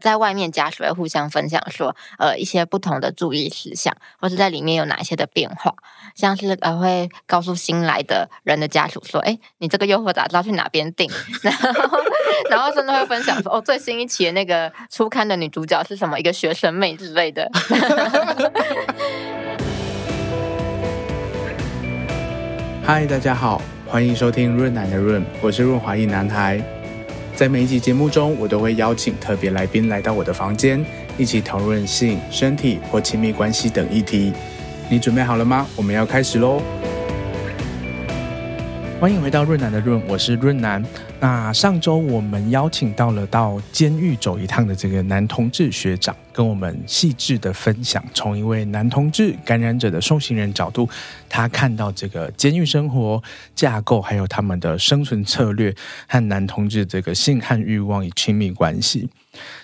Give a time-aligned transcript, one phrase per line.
[0.00, 5.74] 在外面家属会互相分享说，呃，一些不同的注意事项，或是在里面有哪些的变化，
[6.14, 11.10] 像是呃，会告诉新来的人的家属说，哎，你这个优活杂志去哪边订？
[11.42, 11.68] 然后，
[12.48, 17.50] 然后甚至会分享说，哦，最新一期的那个初刊的女主角是什么，一个学生妹之类的。
[22.84, 26.62] 嗨，大家好，欢迎收听润男的润，我是润滑液男孩。
[27.38, 30.84] 在每一集节目中，我都会邀请特别来宾来到我的房间，
[31.16, 34.32] 一起讨论性、身体或亲密关系等议题。
[34.90, 35.64] 你准备好了吗？
[35.76, 36.60] 我们要开始喽！
[39.00, 40.84] 欢迎回到润南的润，我是润南。
[41.20, 50.88] 那上周我们邀请到了到监狱走一趟的这个男同志学长，跟我们细致的分享，从一位男同志感染者的受刑人角度，
[51.28, 53.22] 他看到这个监狱生活
[53.54, 55.72] 架构，还有他们的生存策略
[56.08, 59.08] 和男同志这个性和欲望与亲密关系。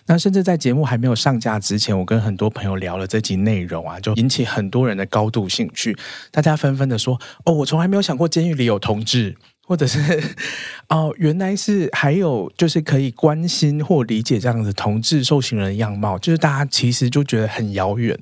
[0.06, 5.96] 那甚至在节目还没有上架之前，我跟很多朋友聊了这集内容啊，就引起很多人的高度兴趣。
[6.30, 9.98] 大家纷纷的说：“哦，我从来没有想过监狱里有同志。”或者是
[10.90, 18.14] 哦，原来是还有就是可以关心或理解这样子同志受刑人的样貌，就是大家其实就觉得很遥远。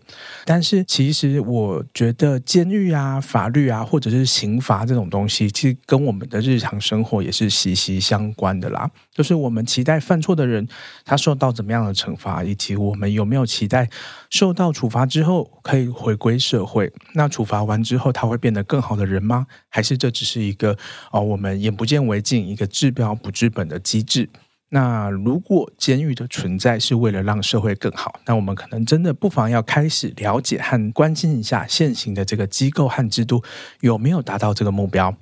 [0.45, 8.89] 但是其实我觉得监狱啊、法律啊，或者是刑罚这种东西，其实跟我们的日常生活也是息息相关的啦。
[9.15, 10.67] 就是我们期待犯错的人
[11.05, 13.89] 他受到怎么样的惩罚，以及我们有没有期待
[14.31, 16.91] 受到处罚之后可以回归社会？
[17.15, 19.47] 那处罚完之后他会变得更好的人吗？
[19.69, 20.77] 还是这只是一个
[21.11, 21.21] 哦？
[21.21, 24.29] 我们眼不见为净，一个治标不治本的机制。
[24.71, 33.45] 那如果监狱的存在是为了让社会更好，那我们可能真的不妨要开始了解和关心一下现行的这个机构和制度
[33.81, 35.15] 有没有达到这个目标。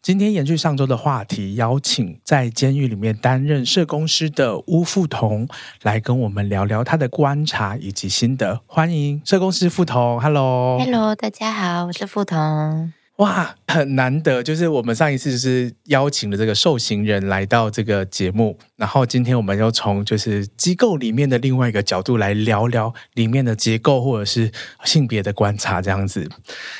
[0.00, 5.46] 今天延续上周的话题，邀请在监狱里面担任社工师的巫富彤
[5.82, 8.60] 来跟我们聊聊他的观察以及心得。
[8.66, 12.92] 欢迎社工师富彤，Hello，Hello，大家好，我是富彤。
[13.18, 24.52] 哇，很难得，就是我们上一次就是邀请了这个受刑人来到这个节目，然后今天我们又从就是机构里面的另外一个角度来聊聊里面的结构或者是
[24.84, 26.30] 性别的观察这样子。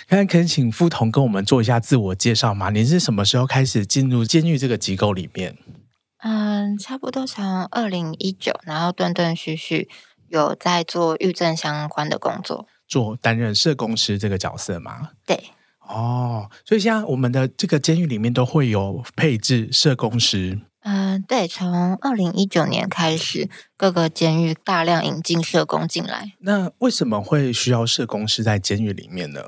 [0.06, 2.70] 刚才可以请馥彤跟我们做一下自我介绍吗？
[2.70, 5.56] 您是什么时候开始进入监狱这个机构里面？
[6.18, 9.88] 嗯，差不多从二零一九，然后断断续续
[10.28, 15.10] 有在做狱政相关的工作，做担任社工师这个角色吗？
[15.26, 15.42] 对。
[15.88, 20.60] 哦，所以像我们的这个监狱里面都会有配置社工师。
[20.82, 26.32] 嗯、呃，对，从二零一九年开始，各个监狱大量引进社工进来。
[26.40, 29.40] 那为什么会需要社工师在监狱里面呢？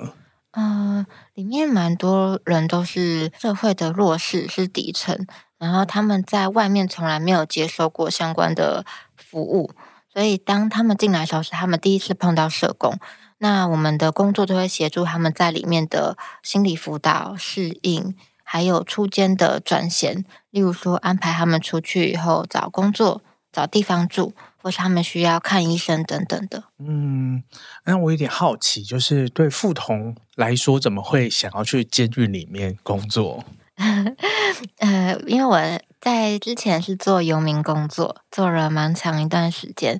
[0.52, 5.26] 嗯、呃，里面蛮多人都是社会的弱势，是底层，
[5.58, 8.84] 然后他们在外面从来没有接受过相关的
[9.16, 9.70] 服务，
[10.12, 12.98] 所以当他们进来的时候，是他们第一次碰到社工。
[13.42, 18.14] 那我们的工作就会协助他们在里面的心理辅导、适应，
[18.44, 26.64] 还有出监的转衔，例如说安排他们出去以后找工作、找地方住，或是他们需要看医生等等的。
[26.78, 27.42] 嗯，
[27.84, 33.42] 那我有点好奇，就是对馥彤来说，怎么会想要去监狱里面工作？
[34.76, 39.98] 呃，因为我在之前是做游民工作，做了蛮长一段时间。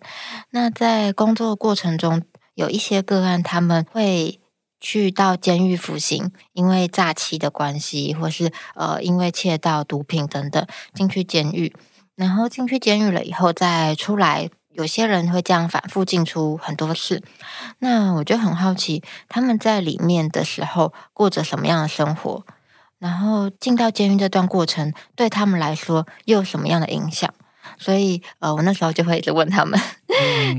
[0.51, 2.23] 那在工作过程中，
[2.55, 4.41] 有一些个案，他们会
[4.81, 11.75] 去到监狱服刑，因为诈欺的关系，或是呃，因为窃盗、毒品等等进去监狱，
[12.17, 17.23] 然后进去监狱了以后再出来，有些人会这样反复进出很多次。
[17.79, 22.45] 那我就很好奇，他们在里面的时候过着什么样的生活，
[22.99, 27.33] 然后进到监狱这段过程对他们来说又有什么样的影响？
[27.79, 29.79] 所以，呃，我那时候就会一直问他们，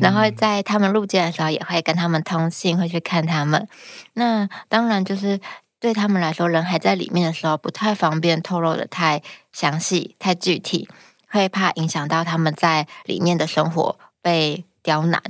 [0.02, 3.68] 然后在他们入境的时候，也会跟他们通信，会去看他们。
[4.14, 5.40] 那当然，就是
[5.80, 10.88] 对他们来说，人还在里面的时候，不太方便透露的太详细、太具体，
[11.30, 15.22] 会怕影响到他们在里面的生活被刁难，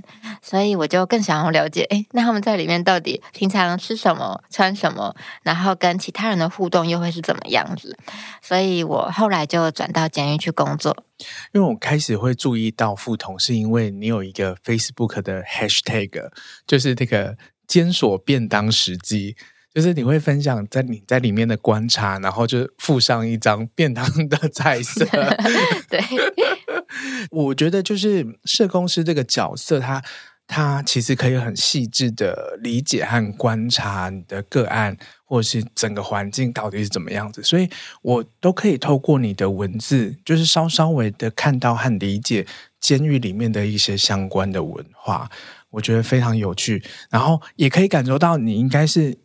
[0.41, 7.97] 所以我就更想要了解，诶，那他们在里面到底平常吃什么、穿什么，然后跟其他人的互动又会是怎么样子？
[8.41, 10.95] 所以我后来就转到监狱去工作。
[11.53, 16.29] 因为我开始会注意到馥彤，是因为你有一个 Facebook 的 Hashtag，
[16.65, 17.37] 就是那个
[17.67, 19.35] 监所便当时机，
[19.73, 25.05] 就是你会分享在你在里面的观察，然后就附上一张便当的菜色，
[25.87, 26.01] 对。
[27.29, 30.03] 我觉得就是社工师这个角色，他
[30.47, 37.69] 他其实可以很细致的理解和观察你的个案，或者是整个环境到底是怎么样子，所以
[38.01, 42.45] 我都可以透过你的文字，就是稍稍微的看到和理解
[42.81, 45.29] 监狱里面的一些相关的文化，
[45.69, 49.17] 我觉得非常有趣，然后也可以感受到你应该是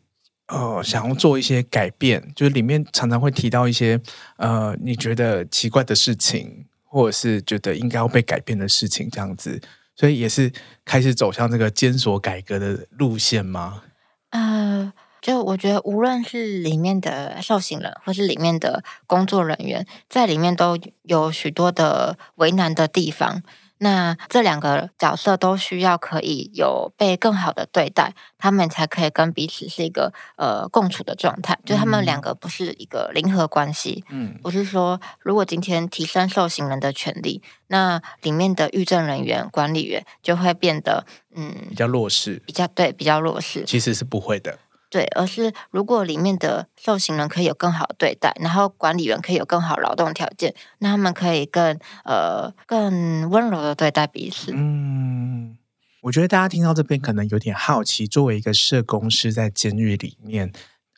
[0.47, 4.01] 呃想要做一些改变，就是里面常常会提到一些
[4.37, 6.67] 呃你觉得奇怪的事情，
[6.97, 9.61] 或者是觉得应该要被改变的事情，这样子。
[9.95, 10.51] 所以也是
[10.83, 13.83] 开始走向这个监所改革的路线吗？
[14.31, 14.91] 呃，
[15.21, 23.43] 就我觉得，无论是里面的受刑人，或是里面的工作人员，在里面都有许多的为难的地方。
[23.79, 31.59] 那这两个角色都需要可以有被更好的对待，他们才可以跟彼此是一个呃共处的状态。
[31.65, 34.05] 就他们两个不是一个零和关系。
[34.09, 43.65] 嗯，不是说如果今天提升受刑人的权利，那里面的狱政人员、管理员就会变得嗯比较弱势，比较对比较弱势。
[43.67, 44.59] 其实是不会的。
[44.97, 54.53] 对，而是如果里面的受刑人可以有更好的对待，然后管理员可以有更好劳动条件，那他们可以更呃更温柔的对待彼此。
[54.55, 55.59] 嗯，
[56.01, 60.51] 我觉得大家听到这边可能有点好奇，作为一个社工师在监狱里面，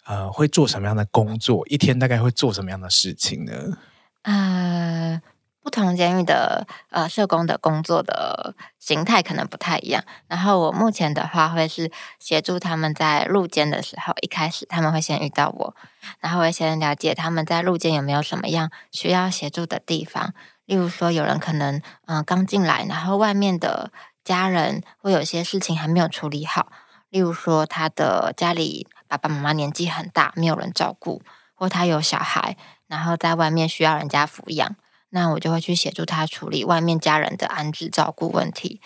[0.06, 1.67] 呃，会做什么样的工作？
[1.67, 3.79] 一天大概会做什么样的事情呢？
[4.23, 5.21] 呃。
[5.69, 10.03] 不同监狱的呃社工的工作的形态可能不太一样。
[10.26, 15.76] 然后我目前的话会是协助他们在入监的时候，一开始他们会先遇到我，
[16.20, 20.32] 然后会先了解他们在入监有没有什么样需要协助的地方。
[20.65, 23.93] 例如说，有人可能嗯、刚进来，然后外面的
[24.25, 26.73] 家人会有些事情还没有处理好。
[27.11, 31.21] 例如说，他的家里爸爸妈妈年纪很大，没有人照顾，
[31.53, 32.56] 或他有小孩，
[32.87, 34.76] 然后在外面需要人家抚养。
[35.10, 38.81] 那我就会去协助他处理外面家人的安置照顾问题。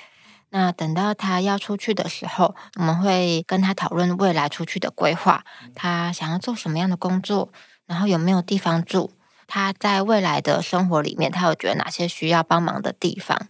[0.51, 7.51] 那等到他要出去的时候，我们会跟他讨论未来出去的规划，他想要做什么样的工作，
[7.87, 9.13] 然后有没有地方住，
[9.47, 13.49] 他在未来的生活里面，他有觉得哪些需要帮忙的地方，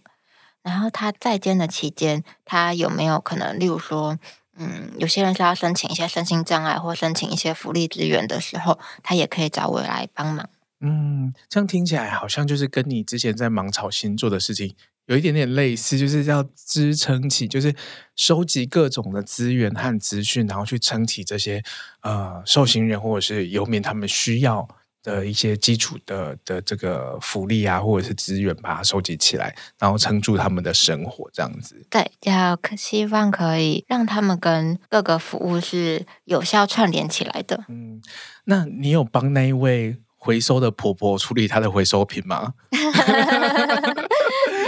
[0.61, 4.17] 然后他在监的期间，他有没有可能，例如说，
[4.55, 10.47] 嗯，有些人是要申请一些身心障碍或申请一些福利资源的时候，他也可以找我来帮忙。
[10.83, 14.75] 嗯，这样听起来好像就是跟你之前在芒草新做的事情
[15.05, 17.73] 有一点点类似，就是要支撑起，就是
[18.15, 21.63] 收集各种的资源和资讯，然后去撑起这些
[22.01, 24.67] 呃受刑人或者是游民他们需要
[25.01, 31.85] 的一些基础的的这个福利啊，或者是资源，把它收集起来，然后撑住他们的生活，这样子。
[31.89, 37.65] 对，要希望可以让他们跟各个服务是有效串联起来的。
[37.67, 38.01] 嗯，
[38.45, 42.53] 那你有帮那一位回收的婆婆处理她的回收品吗？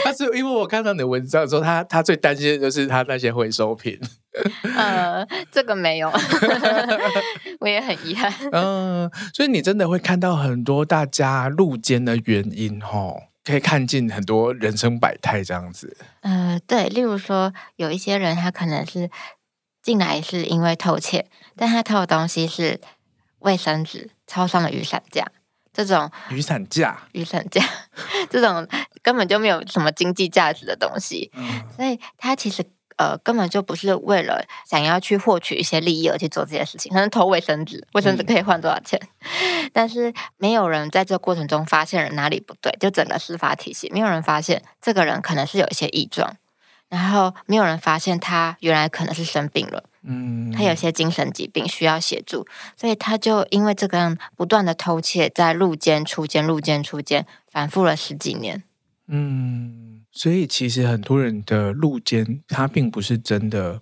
[0.03, 3.97] 他是因为我看到你的文章说，他他最担心的就是他那些回收品。
[4.75, 6.11] 呃，这个没有，
[7.61, 8.31] 我也很遗憾。
[8.51, 13.15] 嗯，所以你真的会看到很多大家入监的原因，哦，
[13.45, 15.95] 可以看尽很多人生百态这样子。
[16.21, 19.09] 呃，对，例如说有一些人，他可能是
[19.81, 21.25] 进来是因为偷窃，
[21.55, 22.79] 但他偷的东西是
[23.39, 25.25] 卫生纸、超商的雨伞架。
[25.75, 27.61] 这种雨伞架，雨伞架，
[28.31, 28.65] 这种
[29.03, 32.63] 根本就没有什么经济价值的东西，嗯、所以他其实
[32.95, 36.89] 呃根本就不是为了想要去获取一些利益而去做这些事情。
[36.93, 38.97] 可能偷卫生纸，卫生纸可以换多少钱？
[39.19, 46.37] 嗯、 但是没有人在这个过程中发现人哪里不对，就整个司法体系没有人发现这个人可能是有一些异状，
[46.87, 49.83] 然后没有人发现他原来可能是生病了。
[50.07, 52.45] 嗯，他有些精神疾病需要协助，
[52.77, 58.63] 所以他就因为这个样不断的偷窃，在入监出监、入监出监，反复了十几年。
[59.07, 63.81] 嗯，所以其实很多人的入监，他并不是真的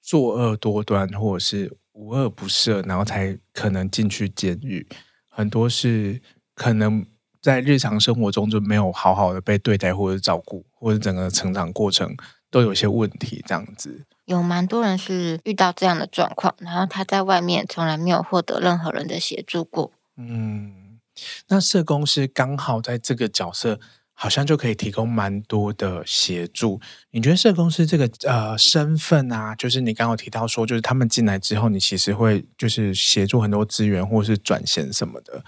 [0.00, 4.86] 作恶多端，或者是无恶不赦，然后才可能进去监狱。
[5.28, 6.20] 很多是
[6.54, 7.04] 可能
[7.40, 12.16] 在日常生活中就没有好好的被对待或者照顾，或者整个成长过程
[12.50, 14.04] 都有些问题，这样子。
[14.24, 19.92] 有蛮多人是遇到这样的状况，然后他在外面从来没有获得任何人的协助过。
[20.16, 21.00] 嗯，
[21.48, 23.80] 那社工师刚好在这个角色，
[24.12, 26.80] 好像就可以提供蛮多的协助。
[27.10, 35.42] 你觉得社工师这个呃身份啊，就是你刚刚有提到说，就是他们进来之后，你其实会就是协助很多资源或是转衔什么的，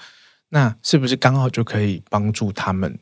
[0.48, 2.98] 那是不是刚好就可以帮助他们？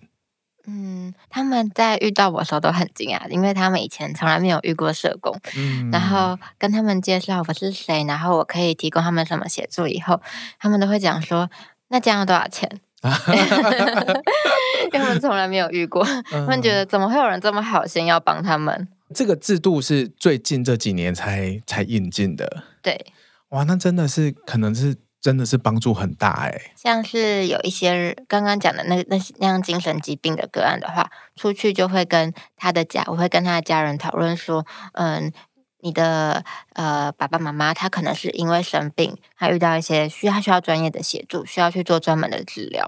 [0.73, 5.37] 嗯，他们在遇到我的时候都很惊讶，因为他们以前从来没有遇过社工。
[5.57, 10.21] 嗯，然后跟他们介绍我是谁，然后我可以提供他们什么协助，以后
[10.61, 11.51] 他们都会讲说
[11.91, 12.71] ：“那这样要多少钱？”
[13.03, 18.87] 因为他们从来没有遇过，他们觉得怎么会有人这么好心要帮他们？
[19.13, 22.63] 这个制度是最近这几年才才引进的。
[22.81, 23.07] 对，
[23.49, 26.73] 哇，那真的是可能是真的是帮助很大哎。
[26.77, 35.33] 像是有一些刚刚讲的那那些那样精神疾病的个案的话，出去就会跟他的家，我会跟他的家人讨论说，嗯。
[35.83, 42.87] 你的呃爸爸妈妈，他可能是因为生病，他遇到一些需要需要专业的协助，需要去做专门的治疗。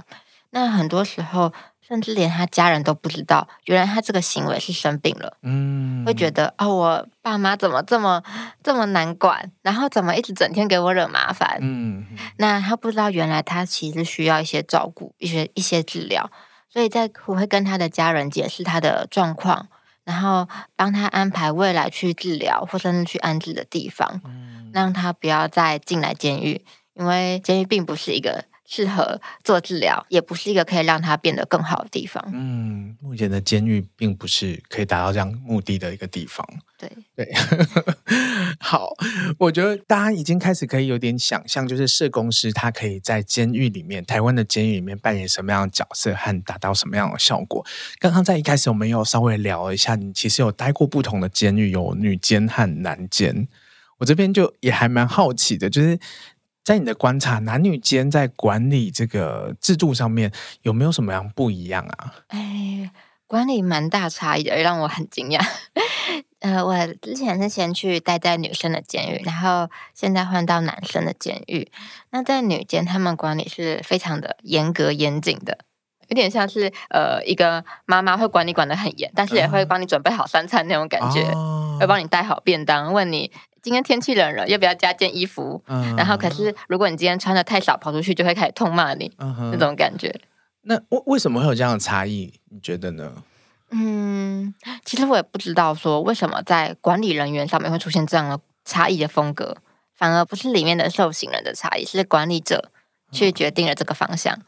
[0.51, 1.55] 那很多时候，
[1.87, 5.37] 甚至连他家人都不知道，原来他这个行为是生病了。
[5.43, 8.23] 嗯，会觉得哦，我爸妈怎么这么
[8.63, 11.59] 这么难管，然后怎么一直整天给我惹麻烦。
[11.61, 12.07] 嗯，
[12.39, 16.31] 那他不知道，原来他其实需要一些照顾，一些一些治疗。
[16.69, 19.69] 所以在我会跟他的家人解释他的状况。
[20.05, 32.25] 然后帮他安排未来去治疗或甚至去安置的地方，嗯，让他不要再进来监狱，因为监狱并不是一个适合做治疗，也不是一个可以让他变得更好的地方。
[32.33, 36.47] 嗯，目前的监狱并不是可以达到这样目的的一个地方。
[36.79, 37.31] 对对，
[38.59, 38.89] 好，
[39.37, 47.63] 我觉得大家已经开始可以有点想象，就是社工师他可以在监狱里面，台湾的监狱里面扮演什么样的角色和达到什么样的效果。
[47.99, 53.47] 刚刚在一开始我们有稍微聊了一下，你其实有待过不同的监狱，有女监和男监。
[53.99, 55.97] 我这边就也还蛮好奇的，就是
[56.65, 60.31] 在你的观察，男女间在管理这个制度上面
[60.63, 62.15] 有没有什么样不一样啊？
[62.29, 62.91] 哎，
[63.27, 65.45] 管理蛮大差异的，让我很惊讶。
[66.39, 71.71] 呃，我之前是先去待在女生的监狱，然后现在换到男生的监狱。
[72.11, 75.59] 那在女监，他们管理是非常的严格严谨的，
[76.09, 83.31] 有点像是呃一个妈妈会管你管得很严，但是也会帮你准备好三餐那种感觉，嗯、会帮你带好便当，问你
[83.63, 85.63] 今天天气冷了要不要加件衣服。
[85.67, 90.15] 嗯、然后可是如果你今天穿的太少，跑出去就会开始痛骂你，嗯、哼那种感觉。
[90.63, 92.33] 那为为什么会有这样的差异？
[92.51, 93.23] 你觉得呢？
[93.71, 94.53] 嗯，
[94.85, 99.57] 其实我也不知道说为什么在管理人员上面会出现这样的差异的风格，
[99.95, 102.71] 反而不是里面的受刑人的差异，是管理者
[103.11, 104.35] 去决定了这个方向。
[104.37, 104.45] 嗯。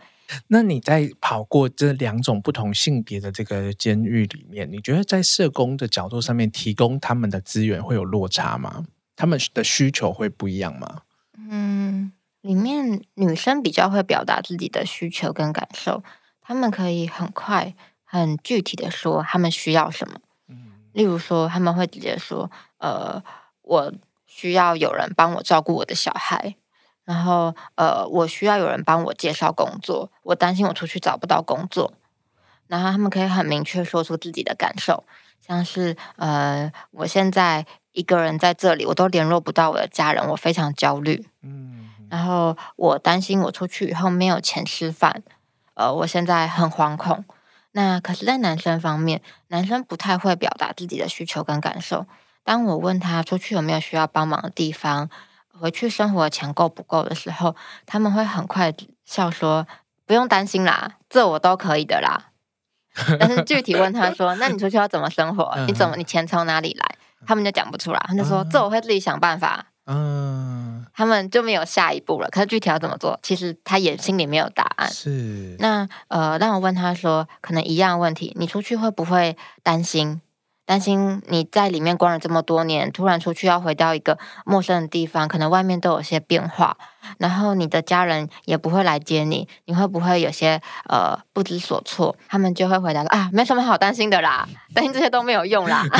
[0.48, 8.86] 那你在跑过这两种不同性别的这个监狱里面，你觉得在社工的角度上面提供他们的资源会有落差吗？
[9.16, 11.02] 他们的需求会不一样吗？
[11.36, 16.02] 嗯，里面女生比较会表达自己的需求跟感受，
[16.40, 17.74] 他们可以很快。
[18.06, 20.20] 很具体的说，他们需要什么？
[20.48, 23.20] 嗯例如说，他们会直接说：“呃，
[23.62, 23.92] 我
[24.26, 26.54] 需要有人帮我照顾我的小孩，
[27.04, 31.92] 然后呃，我需要有人帮我介绍工作，我担心我出去找不到工作。”
[32.68, 35.02] 然后他们可以很明确说出自己的感受，
[35.44, 41.26] 像是：“呃，我现在一个人在这里，我都联络不到我的家人，我非常焦虑。
[41.42, 45.22] 嗯，然后我担心我出去以后没有钱吃饭，
[45.74, 47.24] 呃，我现在很惶恐。”
[47.76, 52.06] 那可是，在男生方面，男生不太会表达自己的需求跟感受。
[52.44, 55.10] 当我问他出去有没有需要帮忙的地方，
[55.58, 58.72] 回去生活的钱够不够的时候，他们会很快
[59.04, 59.66] 笑说
[60.06, 62.30] ：“不用担心啦，这我都可以的啦。
[63.18, 65.52] ”但是具体问他说：“那你出去要怎么生活？
[65.66, 72.28] 你怎么你钱从哪里来？”他们就讲不出来，他就说：“这我会自己想办法。”嗯，他们就没有下一步了。
[72.30, 74.90] 可是具体要怎么做，其实他也心里没有答案。
[74.90, 80.22] 是那呃，让我问他说，可能一样问题，你出去会不会担心？
[80.66, 86.74] 担心你在里面关了这么多年，突然出去要回到一个陌生的地方，可能外面都有些变化，
[87.18, 92.16] 然后你的家人也不会来接你，你会不会有些呃不知所措？
[92.28, 95.84] 他们就会回答说啊，没什么好担心的啦，担心这些都没有用啦。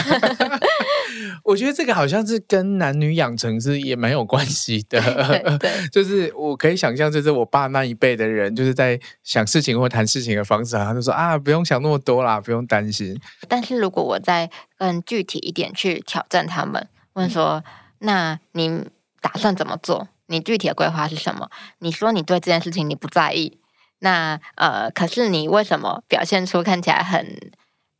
[1.42, 13.18] 我觉得这个好像是跟男女养成是也蛮有关系的，对，对，就是我可以想象，就是我爸那一辈的人，就是在想事情或谈事情的方式，他就说啊，不用想那么多啦，不用担心。
[13.48, 17.62] 但是如果我再更具体一点去挑战他们，问说
[18.00, 18.84] ：“那你
[19.20, 20.08] 打算怎么做？
[20.26, 21.48] 你具体的规划是什么？
[21.78, 23.58] 你说你对这件事情你不在意，
[24.00, 27.52] 那呃，可是你为什么表现出看起来很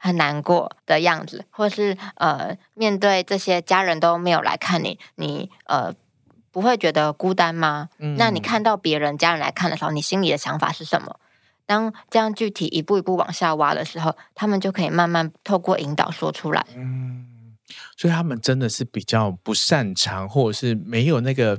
[0.04, 1.46] 很难过的样子？
[1.48, 5.94] 或是呃，面对这些家人都没有来看你，你呃
[6.52, 7.88] 不会觉得孤单吗？
[7.98, 11.18] 嗯、那你看到别人家人来看的时候，你心里的想法是什么？”
[11.64, 16.66] 当这样具体一步一步往下挖的时候，他们就可以慢慢透过引导说出来。
[16.76, 17.56] 嗯，
[17.96, 21.58] 所以他们真的是比较不擅长，或者是没有那个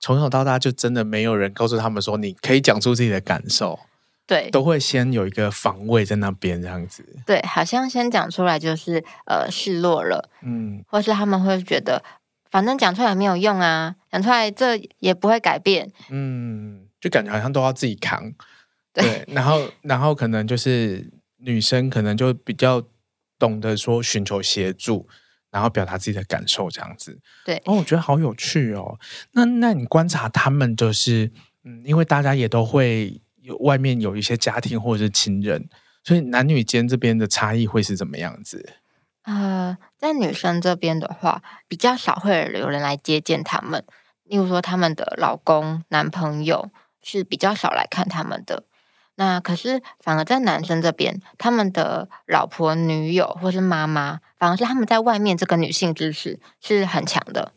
[0.00, 3.78] 从小到大就真的没有人告诉他们说，你可以讲出自己的感受。
[4.26, 7.04] 对，都会先有一个防卫在那边这样子。
[7.24, 12.02] 对，好像先讲出来就是呃示弱了，嗯，或是他们会觉得
[12.50, 18.32] 反正讲出来也没有用啊，讲出来这也不会改变，嗯，就感觉好像都要自己扛。
[18.92, 22.82] 对，然后，然后可能就是女生可能就比较
[23.38, 25.06] 懂得说寻求协助，
[25.50, 27.20] 然后表达自己的感受这样子。
[27.44, 28.98] 对，哦，我觉得好有趣哦。
[29.32, 31.30] 那那你观察他们就是，
[31.62, 35.68] 嗯，因为大家也都会有外面有一些家庭或者是亲人，
[36.02, 38.74] 所以男女间这边的差异会是怎么样子？
[39.22, 43.84] 呃，在女生这边的话，比较少会有人来接见他们。
[44.24, 48.64] 例如说，他们的老公、男朋友是比较少来看他们的。
[49.14, 57.52] 那可是，反而在男生这边，他们的老婆、女友或是妈妈，反而是他们在外面这个女性支持是很强的。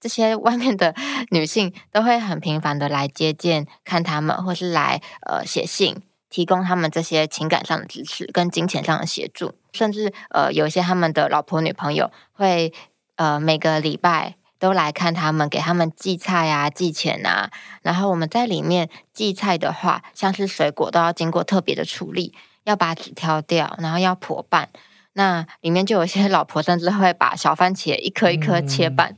[0.00, 0.94] 这些外面的
[1.30, 12.72] 女性都会很频繁的来接见、看他们，或是来呃写信，提供他们这些情感上的支持跟金钱上的协助，甚至呃有一些他们的老婆、女朋友会
[13.16, 14.34] 呃每个礼拜。
[14.60, 17.48] 都来看他们，给他们寄菜啊、寄钱啊。
[17.80, 24.68] 然后我们在里面寄菜的话，像是水果都要经过特别的处理，要把籽挑掉，然后要剖瓣。
[25.12, 29.16] 那里面就有一些老婆甚至会把小番茄一颗一颗切半，嗯、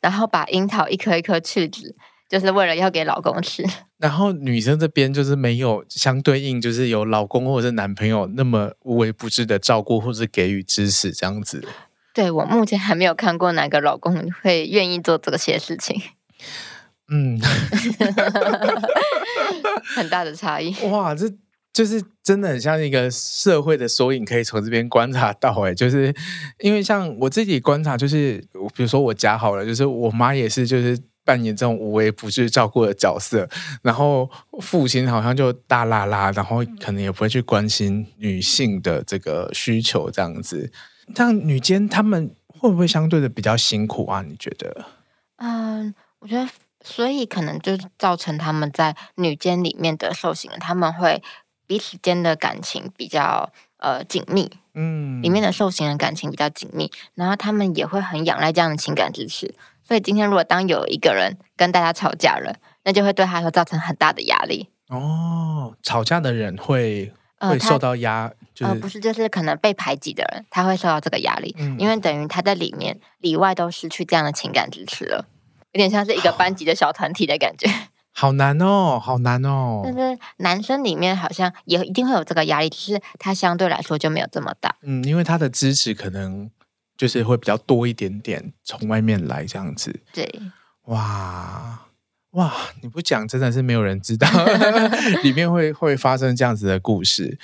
[0.00, 1.94] 然后把樱桃一颗一颗去籽，
[2.28, 3.64] 就是为了要给老公吃。
[3.98, 11.64] 然后女生这边就是没有相对应，就是有老公或者是男朋友那么无微不至的照顾或者给予支持这样子。
[12.12, 16.02] 对，我目前还没有看过哪个老公会愿意做这些事情。
[17.08, 17.40] 嗯，
[19.94, 20.74] 很大的差异。
[20.88, 21.26] 哇，这
[21.72, 25.52] 就是真的很像一个社会的缩影，可以从这边观察到。
[25.62, 26.14] 哎，就是
[26.58, 33.48] 因为像我自己观察，就是比如说我家好了，就是我妈也是，就是扮演这种无微不至照顾的角色，
[33.82, 34.28] 然后
[34.60, 40.70] 父亲好像就大啦啦，然后可能也不会去关心女性的这个需求，这样子。
[41.14, 44.22] 像女监他们会不会相对的比较辛苦啊？
[44.22, 44.84] 你觉得？
[45.36, 46.48] 嗯，我觉得，
[46.84, 51.22] 所以可能就造成他们在女监里面的受刑人，他们会
[51.72, 54.50] 彼此间的感情比较呃紧密。
[54.74, 59.54] 嗯，里面的受刑人感情比较紧密，然后他们也会很仰赖这样的情感支持。
[59.82, 64.68] 所以今天如果当有一个人跟大家吵架了，那就会对他说造成很大的压力。
[64.88, 68.30] 哦，吵架的人会会受到压。
[68.60, 75.26] 呃呃，不是，就是可能被排挤的人，他会受到这个压力，嗯，因为等于他在里面里外都失去这样的情感支持了，
[75.72, 77.66] 有点像是一个班级的小团体的感觉。
[78.12, 79.82] 好，好难哦，好难哦。
[79.84, 84.76] 但是男生里面好像也一定会有这个压力，只是他相对来说就没有这么大。
[84.82, 86.50] 嗯，因为他的支持可能
[86.96, 90.00] 就是会比较多一点点，从外面来这样子。
[90.12, 90.30] 对，
[90.84, 91.80] 哇
[92.32, 94.26] 哇，你不讲真的是没有人知道
[95.22, 97.38] 里面会会发生这样子的故事。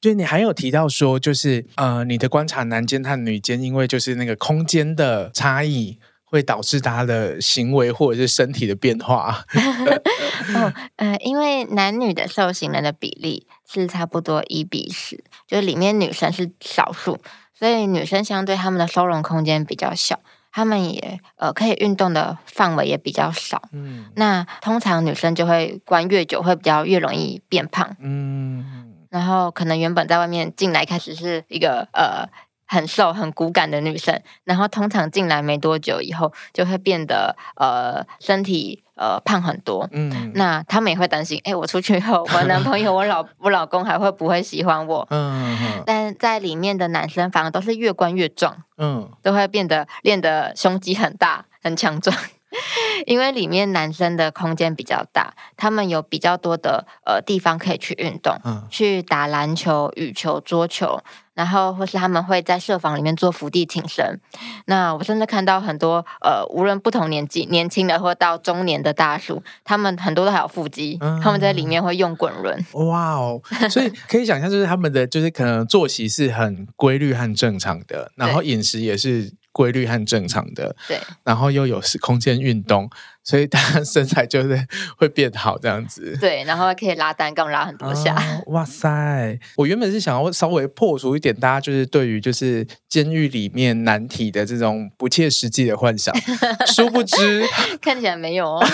[0.00, 6.00] 就你还有提到说，就是呃，你的观察，男监和女监，因为就是那个空间的差异，
[6.32, 9.44] 会导致他的行为或者是身体的变化。
[10.56, 17.18] 哦，呃，因为男女的受刑人的比例是差不多一比十，就是里面女生是少数，
[17.52, 20.18] 所以女生相对他们的收容空间比较小，
[20.50, 23.62] 他们也呃可以运动的范围也比较少。
[23.72, 27.94] 嗯，那通常女生就会关越久，会比较越容易变胖。
[28.00, 28.88] 嗯。
[29.10, 32.26] 然后可能原本在外面进来开始是一个呃
[32.72, 39.86] 很瘦很骨感的女生，然后通常进来没多久以后就会变得呃身体呃胖很多。
[39.92, 45.06] 嗯，那他们也会担心，哎，我出去以后，我男朋友、我老 我老公还会不会喜欢我？
[45.10, 52.16] 嗯，嗯，但在里面的男生反而都是越关越壮，嗯，都会变得练得胸肌很大很强壮。
[53.06, 61.00] 因为里面男生的空间比较大，他们有比较多的呃地方可以去运动，嗯，去打篮球、羽球、桌球，
[61.34, 64.20] 然后或是他们会在社房里面做伏地挺身。
[64.66, 72.64] 那我甚至看到很多呃，无论不同年纪，年轻的或到中年的大叔，他们很多都还有腹肌，嗯，他们在里面会用滚轮。
[72.72, 73.40] 哇哦！
[73.70, 79.32] 所以可以想象，就是他们的就是可能作息是很规律和正常的，然后饮食也是。
[79.54, 82.88] 规律和正常的，对，然后又有时空间运动，
[83.24, 86.16] 所以他 身材就是会变好这样子。
[86.20, 88.14] 对，然后可以拉单杠拉很多下。
[88.14, 89.38] 哦，哇塞！
[89.56, 96.14] 我原本是想要稍微破除一点大家就是对于就是监狱里面男体的这种不切实际的幻想，
[96.74, 97.44] 殊不知
[97.80, 98.64] 看起来没有哦。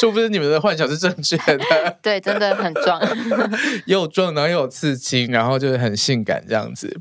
[0.00, 1.98] 殊不知你们的幻想是正确的。
[2.00, 3.00] 对，真的很壮，
[3.86, 7.00] 又壮，然后又有刺青，然后就是很性感这样子。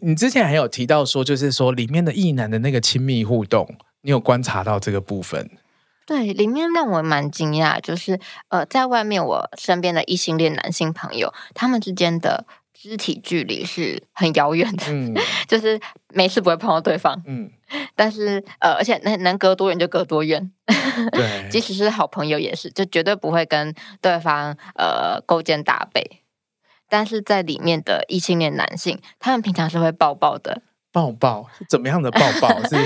[0.00, 3.68] 你之前还有提到说，就是说里面的异男的那个亲密互动，
[4.02, 5.50] 你有观察到这个部分？
[6.06, 15.12] 对，里面让我蛮惊讶，就是呃，在外面我身边的异性恋男性朋友，他们之间的肢体距离是很遥远的，嗯，
[15.48, 15.80] 就是
[16.14, 17.50] 没事不会碰到对方，嗯，
[17.96, 20.52] 但是呃，而且能能隔多远就隔多远，
[21.10, 26.22] 对， 即使是好朋友也是，就绝对不会跟对方呃勾肩搭背，
[26.88, 30.62] 但是在里面的异性恋男性，他们平常是会抱抱的。
[30.96, 32.48] 抱抱怎么样的抱抱？
[32.64, 32.76] 是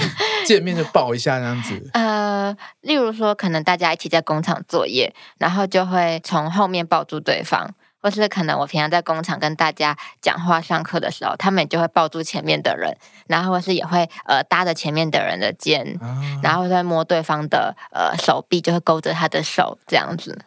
[0.44, 1.80] 见面就抱一下这样子？
[1.94, 7.70] 呃，例如说，可能大家一起在工厂作业，然后就会从后面抱住对方。
[8.02, 12.96] 或是可能我平常在工厂跟大家讲话、上课的时候，他们就会抱住前面的人，
[13.28, 20.46] 然后或是也会呃搭着前面的人的肩，啊、然后再摸对方的呃手臂，就会勾着他的手这样子。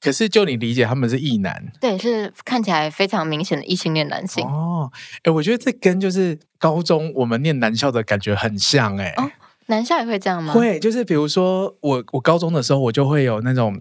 [0.00, 4.44] 可是就你理解，他们是异男，对，是看起来非常明显的异性恋男性。
[4.46, 4.90] 哦，
[5.22, 9.30] 哎，我觉得这跟就是高中我们念男校的感觉很像，哎、哦，
[9.66, 10.52] 男校也会这样吗？
[10.52, 13.80] 会，就是比如说我我高中的时候，我就会有那种。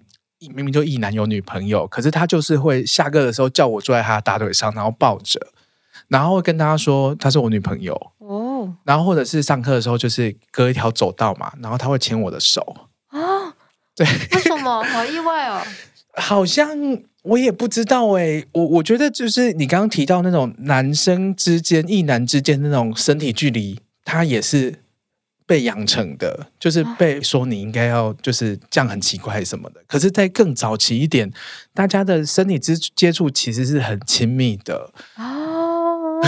[0.53, 5.39] 明明就异男有女朋友，可是他就是会下课的时候叫我坐在他的大腿上，然后抱着，
[6.09, 8.71] 然后会跟大家说他是我女朋友哦。
[8.83, 12.61] 然后或者是上课的时候，就是隔一条走道嘛，然后他会牵我的手
[13.07, 13.19] 啊。
[13.95, 14.83] 对，为什么？
[14.83, 15.59] 好意外哦。
[16.17, 16.69] 好像
[17.23, 24.75] 我也不知道哎、欸，我我觉得就是你刚刚提到那种男生之间、一男之间那种身体距离，他也是。
[25.47, 29.81] 被养成的，就是被说你应该要就是这样很奇怪什么的。
[29.87, 31.31] 可是，在更早期一点，
[31.73, 36.19] 大家的身体之接触其实是很亲密的哦。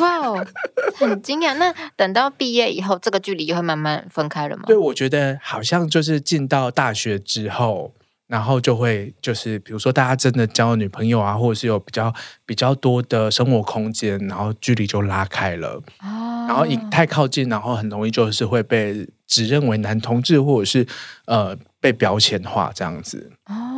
[0.00, 0.46] 哇哦，
[0.94, 1.54] 很惊讶。
[1.56, 4.62] 那等到毕业以后，这个距离就会慢慢分开了吗？
[4.66, 7.92] 对，我觉得好像就是进到大学之后。
[8.26, 12.12] 然后就会就是，比如说大家真的交了女朋友啊，或者是有比较
[12.44, 15.82] 比较多的生活空间，然后距离就拉开了。
[16.00, 16.46] 哦。
[16.48, 20.86] 然后一太靠近，然后很容易就是会被指认为男同志，或者是
[21.26, 23.32] 呃被标签化这样子。
[23.46, 23.75] 哦，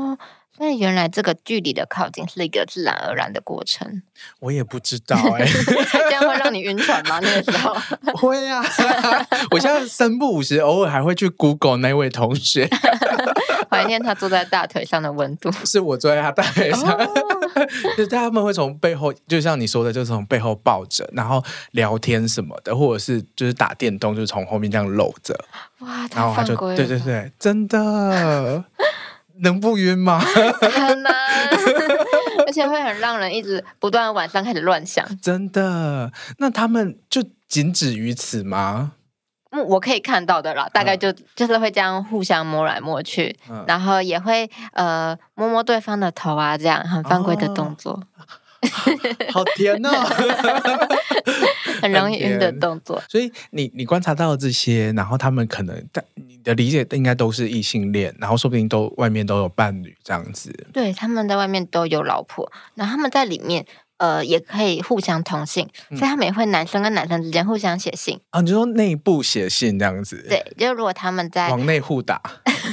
[0.59, 4.03] 那原来这个距离的靠近是一个自然而然的过程。
[4.41, 7.21] 我也不知道哎、欸，这样会让你晕船吗？
[7.21, 7.75] 那个时候
[8.19, 8.65] 会啊。
[9.51, 12.69] 我现在三不五时，偶尔还会去 Google 那位同学。
[13.71, 17.07] 怀念他坐在大腿上的温度，是我坐在他大腿上，哦、
[17.97, 25.39] 就是他们会从背后，就像你说的，就是从背后抱着，然后聊天什么的，或者是就是打电动，就是从后面这样搂着。
[25.81, 28.65] 哇，然后他就对对对，真的
[29.43, 30.19] 能不晕吗？
[30.19, 31.15] 很难，
[32.47, 35.07] 而且会很让人一直不断晚上开始乱想。
[35.21, 38.93] 真的，那他们就仅止于此吗？
[39.51, 48.25] 嗯，我可以看到的啦，大概就、嗯、就是会这样互相摸来摸去，嗯、然后也会呃摸摸对方的头啊，这样很犯规的动作，哦、
[49.33, 49.91] 好甜哦，
[51.81, 53.03] 很容易晕的动作。
[53.09, 60.53] 所以你你观察到这些，然后他们可能但你的理解应该都是异性恋，然后说不定都外面都有伴侣这样子。
[60.73, 63.67] 对，他们在外面都有老婆，然后他们在里面。
[63.99, 68.41] 呃，也可以互相通信，嗯、所以他们也会男生跟男生之间互相写信啊。
[68.41, 70.25] 你就说内部写信这样子？
[70.29, 72.21] 对，就如果他们在往内互打，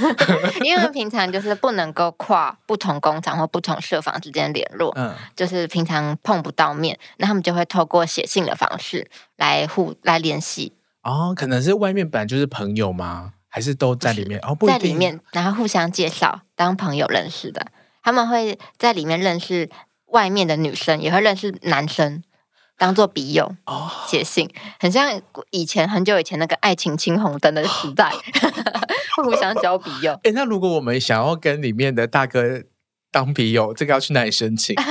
[0.64, 10.74] 因为平常就是不能够跨不同工厂或不同社房之间联络，嗯，就是平常碰不到面，那他们就会透过写信的方式来互来联系。
[11.02, 13.34] 哦，可能是外面本来就是朋友吗？
[13.50, 14.40] 还是都在里面？
[14.44, 17.66] 哦，不在里面，然后互相介绍当朋友认识的，
[18.04, 19.68] 他们会在里面认识。
[20.08, 22.24] 外面的女生也会认识男生，
[22.78, 28.12] 当做笔友哦，写信，很像以前很久以前那个爱情青红灯的时代，
[29.24, 30.14] 互相交笔友。
[30.14, 32.64] 哎、欸，那如果我们想要跟里面的大哥
[33.12, 34.76] 当笔友，这个要去哪里申请？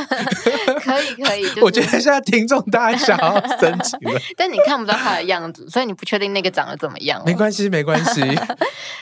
[0.80, 7.22] 可以可以，就是、 我觉得现在听众大家想要申请了，但你看不到他的样子，所以你不确定那个长得怎么样。
[7.24, 8.22] 没关系，没关系。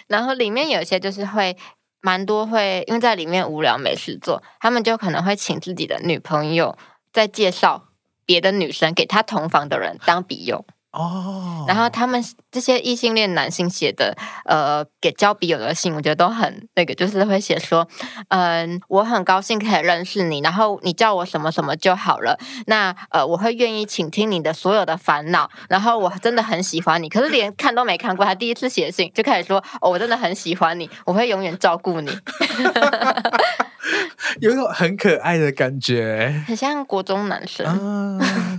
[0.08, 1.56] 然后里面有一些就是会。
[2.02, 6.76] 蛮多会，因为在里面无聊没事做，他们就可能会请自己的女朋友
[7.12, 7.88] 再介绍
[8.26, 10.66] 别的女生给他同房的人当笔友。
[10.92, 17.88] 哦，然后他们这些异性恋男性写的，呃，给交笔友的信，我觉得都很那个，就是会写说，
[18.28, 22.38] 嗯、呃，我很高兴可以认识你，然后你叫我什么什么就好了。
[22.66, 27.08] 那呃，我会愿意倾听你的所有的烦恼，然后我真的很喜欢你。
[27.08, 32.10] 可是连看都没看过，他第一次写信就开始说，哦，我真的很喜欢你，我会永远照顾你。
[34.40, 37.66] 有一种很可爱的感觉，很像国中男生。
[38.20, 38.51] 啊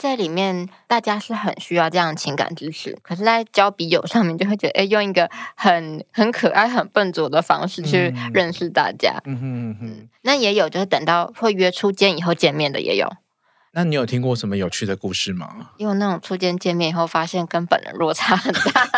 [0.00, 2.96] 在里面，大家是很需要这样的情感支持。
[3.02, 9.20] 可是，在交笔友上面，就会觉得，哎，用一个很很可爱、很笨拙的方式去认识大家。
[9.26, 10.08] 嗯哼嗯哼。
[10.22, 13.12] 那也有，就是等到会约出见以后见面的也有。
[13.72, 15.70] 那你有听过什么有趣的故事吗？
[15.76, 18.88] 有那种初见见面以后发现跟本人落差很大，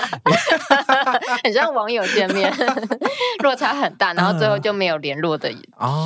[1.44, 2.50] 很像网友见面，
[3.44, 5.50] 落差很大，然后最后就没有联络的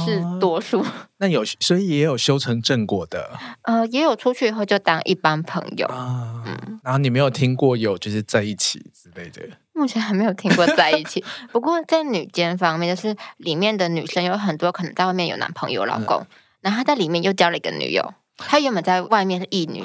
[0.04, 0.80] 是多数。
[0.80, 0.86] 哦、
[1.18, 3.38] 那有，所以也有修成正果的。
[3.62, 5.86] 呃，也有出去以后就当一般朋友。
[5.86, 9.42] 啊、嗯，然后你没有听过有就是在一起之类的？
[9.74, 11.24] 目前还没有听过在一起。
[11.52, 16.26] 不过在女监方面，就是里面的女生有很多可能在外面有男朋友、老公，嗯、
[16.62, 18.12] 然后她在里面又交了一个女友。
[18.36, 19.84] 他原本在外面是异女，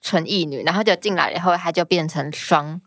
[0.00, 2.80] 纯义女，然后就进来以后，她就变成双。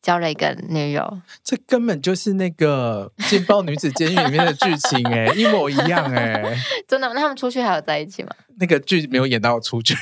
[0.00, 7.12] 交了一个女友，这根本就是那个《劲爆女子监狱》里面的剧情哎， 一模一样哎，真的？
[7.12, 8.30] 那他们出去还有在一起吗？
[8.60, 9.94] 那个剧没有演到出去，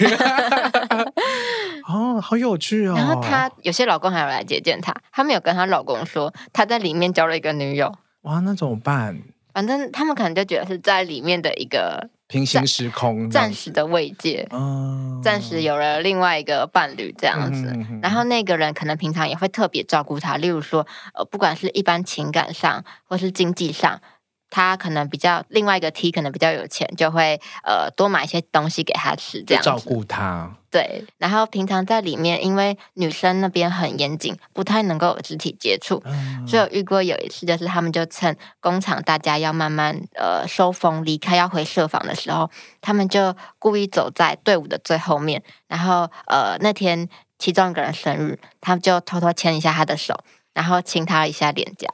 [1.88, 2.94] 哦，好有趣哦。
[2.94, 7.90] 然后她有些老公还有来接见她，她没有跟她老公说她在里面交了一个女友。
[8.22, 9.18] 哇，那怎么办？
[9.54, 12.10] 反正他们可能就觉得是在里面的一个。
[12.28, 24.00] 平行时空，暂时的慰藉，嗯，暂时有了另外一个伴侣这样子，然后那个人可能平常也会特别照顾他，例如说，呃，不管是一般情感上或是经济上。
[24.56, 30.50] 他可能比较另外一个 T 可能比较有钱，就会呃多买一些东西给他吃，这样照顾他。
[30.70, 47.06] 对，然后平常在里面，因为女生那边很严谨，不太能够有肢体接触，嗯、所以我遇过有一次，就是他们就趁工厂大家要慢慢呃收风离开，要回舍房的时候，他们就故意走在队伍的最后面，然后呃那天
[47.38, 50.18] 其中一个人生日，他们就偷偷牵一下他的手，
[50.54, 51.86] 然后亲他一下脸颊。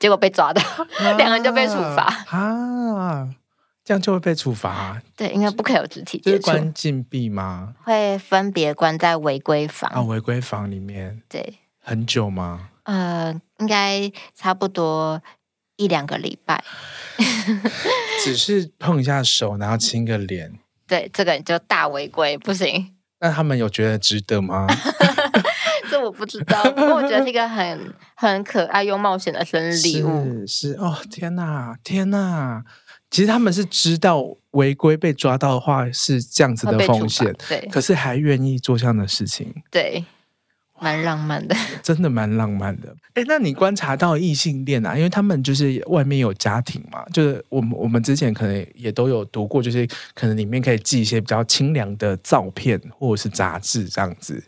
[0.00, 0.60] 结果被抓到，
[0.98, 3.28] 两、啊、个人就被处罚啊！
[3.84, 5.00] 这样就会被处罚？
[5.16, 6.36] 对，应该不可以有肢体接触。
[6.38, 7.74] 就是关禁闭吗？
[7.84, 11.20] 会分别关在违规房啊，违规房里面。
[11.28, 12.70] 对，很久吗？
[12.84, 15.20] 呃，应该差不多
[15.76, 16.64] 一两个礼拜。
[18.24, 20.58] 只是碰一下手，然后亲个脸。
[20.86, 22.94] 对，这个就大违规，不行。
[23.20, 24.66] 那他们有觉得值得吗？
[25.90, 30.24] 这我不知道，不过我觉得是一个很很可爱又冒险的生日礼物。
[30.46, 32.62] 是是哦，天哪，天哪！
[33.10, 40.04] 其实他们是知道违规被抓到的话是这样子的风险，对，可是还愿意做这样的事情，对，
[40.78, 42.94] 蛮浪漫的，真的蛮浪漫的。
[43.14, 44.96] 哎，那你观察到异性恋啊？
[44.96, 54.40] 因为他们就是外面有家庭嘛，就是我们我们之前可能也都有读过，就是可能里面可以寄一些比较清凉的照片或者是杂志这样子。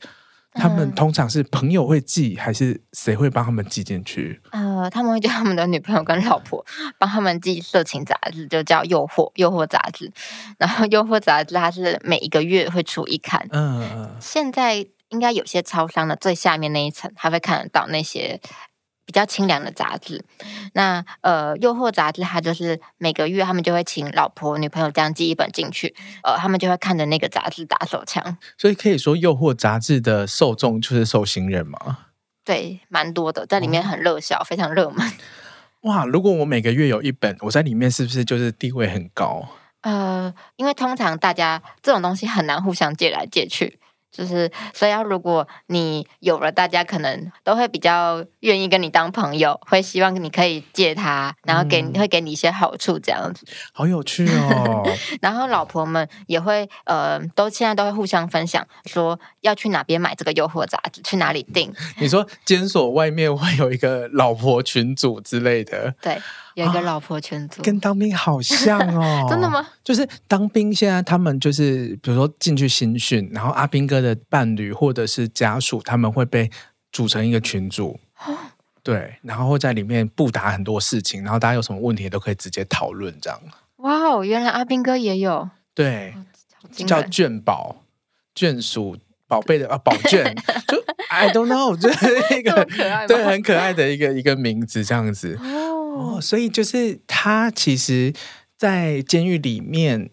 [0.55, 4.41] 他们通常是朋友会寄，还是谁会帮他们寄进去？
[4.51, 6.65] 呃，他们会叫他们的女朋友跟老婆
[6.99, 10.12] 帮他们寄色情杂志，就叫诱惑诱惑杂志。
[10.59, 13.49] 然后诱惑杂志它是每一个月会出一刊。
[13.51, 14.17] 嗯嗯。
[14.21, 18.41] 现在应该有些超商的最下面那一层，还会看得到那些。
[19.05, 20.25] 比较清凉的杂志，
[20.75, 28.37] 那呃，诱惑杂志，它就是每个月他们就会请老婆、女朋友这样寄一本进去，呃，他们就会看着那个杂志打手枪。
[28.57, 31.99] 所以可以说，诱惑杂志的受众就是受刑人嘛？
[32.45, 35.07] 对，蛮多的，在里面很热销，哦、非常热门。
[35.83, 39.49] 哇，如果我每个月有一本，我在里面是不是就是地位很高？
[39.83, 43.81] 呃，因为通常大家这种东西很难互相借来借去。
[44.12, 53.46] 就是，所以要如果你有了，大家可能都会比较愿意跟你当朋友，会希望你可以借他，然后给、嗯、会给你一些好处，这样子。
[53.72, 54.87] 好有趣哦！
[55.22, 61.72] 然后老婆们也会，呃，都现在都会互相分享，说要去哪边买这个诱惑杂志，去哪里订。
[61.98, 65.94] 你说监所外面会有一个老婆群组之类的？
[66.03, 66.20] 对。
[66.55, 69.27] 有一个老婆群组，啊，跟当兵好像哦。
[69.31, 69.67] 真的吗？
[69.83, 76.51] 就是当兵，现在他们就是，比如说进去新训，然后阿兵哥的伴侣或者是家属，他们会被
[76.91, 78.37] 组成一个群组，哦、
[78.83, 83.41] 对，然后会在里面布达很多事情，然后大家有什么问题都可以直接讨论，这样。
[83.77, 86.15] 哇哦，原来阿兵哥也有，对，
[86.87, 87.77] 叫眷宝、
[88.35, 90.33] 眷属、宝贝的啊，宝眷，
[90.69, 92.65] 就 I don't know，就是一个
[93.09, 95.37] 对很可爱的一个一个名字，这样子。
[95.43, 95.71] 哦，
[96.03, 98.12] 哦所以就是他其实，
[98.57, 100.11] 在监狱里面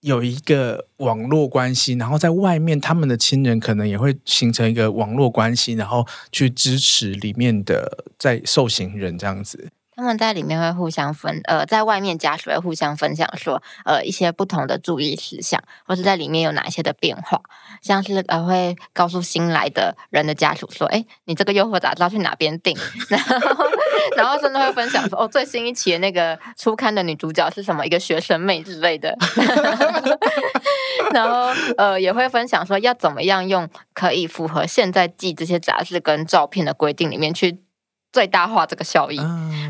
[0.00, 9.70] 有一个网络关系，然后在外面，他们的亲人可能也会形成一个网络关系，然后去支持里面的在受刑人这样子。
[9.96, 17.40] 他们在里面会互相分，呃，在外面家属会互相分享说，呃，一些不同的注意事项，或是在里面有哪些的变化，
[17.80, 22.76] 像是呃，会告诉新来的人的家属说，哎，你这个诱惑杂志要去哪边订，
[23.08, 23.36] 然后，
[24.18, 29.16] 然后甚至会分享说，哦，最新一期的那个初刊的女主角是什么，一个学生妹之类的，
[31.14, 37.65] 然后呃，也会分享说要怎么样用可以符合现在寄这些杂志跟照片的规定里面去。
[38.16, 39.20] 最大化这个效益，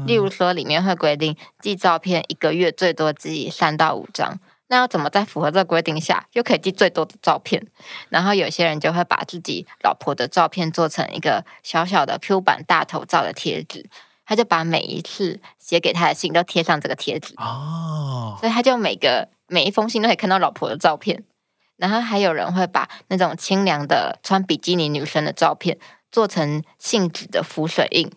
[0.06, 7.66] 例如说里面会规定寄照片一个月最多寄三到五张，那要怎么在符合这个规定下又可以寄最多的照片？
[8.09, 13.90] 然后有些人就会把自己老婆的照片做成一个小小的 Q 版大头照的贴纸，
[14.24, 21.24] 他就把每一次写给他的信都贴上这个贴纸哦，所以他就每个每一封信都可以看到老婆的照片。
[21.76, 25.76] 然后还有人会把那种清凉的穿比基尼女生的照片
[26.12, 28.09] 做成信纸的浮水印。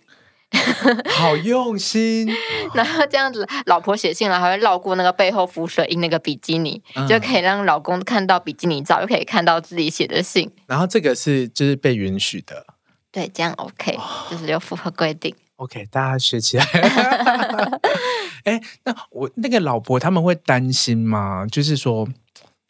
[1.16, 2.28] 好用心。
[2.74, 10.52] 然后这样子，老婆写信了，还会绕过那个背后浮水印那个比基尼，嗯、就可以让老公看到比基尼照，又可以看到自己写的信。
[10.66, 12.66] 然后这个是就是被允许的，
[13.12, 15.36] 对，这样 OK，、哦、就是有符合规定。
[15.58, 16.66] OK，大家学起来。
[18.46, 21.46] 哎，那我那个老婆他们会担心吗？
[21.46, 22.08] 就是说。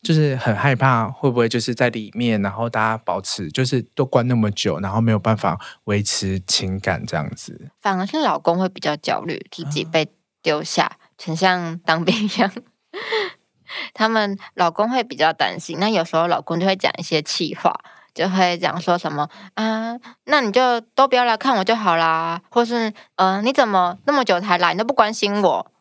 [0.01, 7.69] 就是很害怕会不会就是在里面，然后大家保持就是都关那么久，然后没有办法维持情感这样子。
[7.81, 10.07] 反而是老公会比较焦虑，自己被
[10.41, 12.51] 丢下，很、嗯、像当兵一样。
[13.93, 17.77] 他们老公会比较担心，那有时候老公就会讲一些气话，
[18.15, 25.71] 就会讲说什么啊，那你就都不要来看我就好啦，或是嗯、呃，你怎么那么久才来，你都不关心我。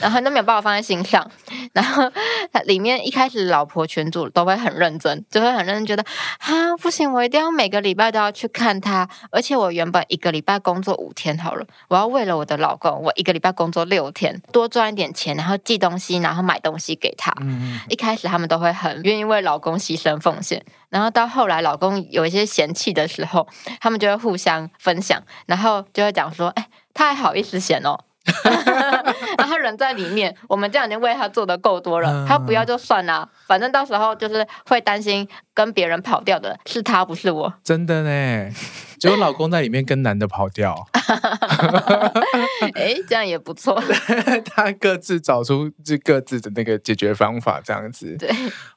[0.00, 1.30] 然后都没有把我放在心上，
[1.72, 2.10] 然后
[2.52, 6.04] 他里面一开始老婆群组都会很认真，就会很认真觉得
[6.38, 17.32] 啊不行，我一定要每个礼拜都要去看他，而且我原本一个礼拜工作五天好了，我要为了我的老公，我一个礼拜工作六天，多赚一点钱，然后寄东西，然后买东西给他。
[17.40, 23.46] 嗯，一开始他们都会很愿意为老公牺牲奉献，然后到后来老公有一些嫌弃的时候，
[23.80, 27.98] 他们就会互相分享，然后就会讲说，哎，他还好意思嫌哦。
[29.38, 37.52] 然后人在里面，我们这样已经为他做的够多了，他不要就算了，反正到时候就是会担心跟别人跑掉的是他，不是我。
[37.64, 38.50] 真的呢，
[38.98, 40.86] 结果老公在里面跟男的跑掉，
[42.74, 43.82] 哎，这样也不错。
[44.54, 48.16] 他各自找出就各自的那个解决方法，这样子。
[48.18, 48.30] 对，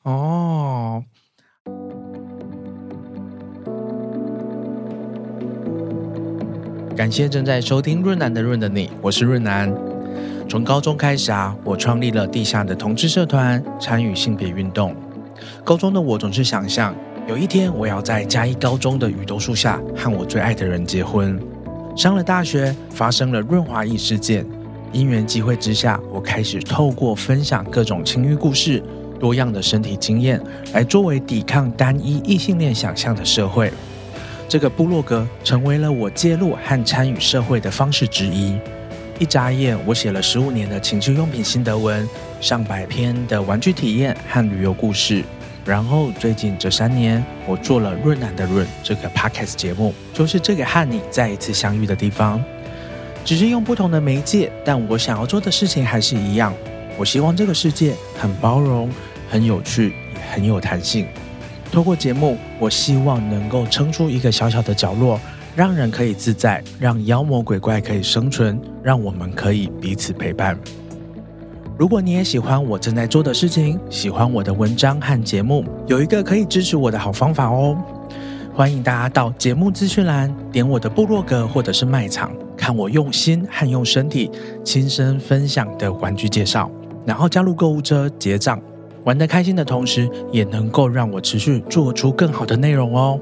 [0.03, 1.03] 哦。
[6.95, 9.73] 感谢正在收听润南的润的你，我是润南。
[10.47, 14.95] 从高中开始啊，我创立了地下的同志社团，参与性别运动。
[15.63, 16.95] 高中的我总是想象，
[17.27, 21.39] 有一天我要在嘉义高中的雨桐树下和我最爱的人结婚。
[21.95, 24.45] 上了大学，发生了润滑液事件，
[24.91, 28.83] 因缘际会之下，我开始透过分享各种情欲故事、
[29.19, 30.39] 多样的身体经验，
[30.73, 33.73] 来作为抵抗单一异性恋想象的社会。
[34.53, 38.55] 这个部落格成为了我介入和参与社会的方式之一。
[39.17, 42.07] 一眨眼，我写了十五年的情趣用品心得文，
[42.39, 45.23] 上百篇的玩具体验和旅游故事。
[45.65, 52.39] 然后最近这三年，我做了润南的润这个 podcast 节目，就是这个和你再一次相遇的地方。
[53.25, 56.53] 只是用不同的媒介，但我想要做的事情还是一样。
[56.95, 58.87] 我希望这个世界很包容、
[59.31, 59.95] 很有趣、
[60.31, 61.07] 很有弹性。
[61.73, 65.19] 透过节目，我希望能够撑出一个小小的角落，
[65.55, 70.55] 让人可以自在，让妖魔鬼怪可以生存，让我们可以彼此陪伴。
[71.75, 77.75] 如果你也喜欢我正在做的事情，喜欢我的文章和节目，有一个可以支持我的好方法哦。
[78.53, 84.29] 欢迎大家到节目资讯栏点我的部落格或者是卖场，看我用心和用身体
[84.63, 86.69] 亲身分享的玩具介绍，
[87.03, 88.61] 然后加入购物车结账。
[89.05, 93.19] 玩得开心的同时，也能够让我持续做出更好的内容哦。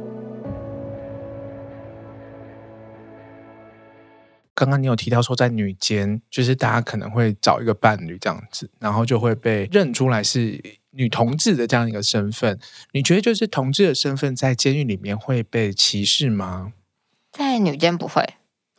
[4.54, 12.60] 刚刚你有提到说，在女间，就是大家可能会找一个伴侣这样子，然后就会被认出来是女同志的这样一个身份。
[12.92, 16.74] 你觉得，就是同志的身份在监狱里面会被歧视吗？
[17.32, 18.24] 在女间不会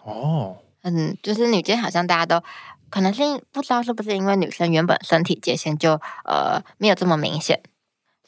[0.04, 2.44] 哦，嗯，就是女间好像大家都。
[2.92, 5.94] 可能是不知道是不是因为女生原本身体界限就
[6.26, 7.62] 呃没有这么明显，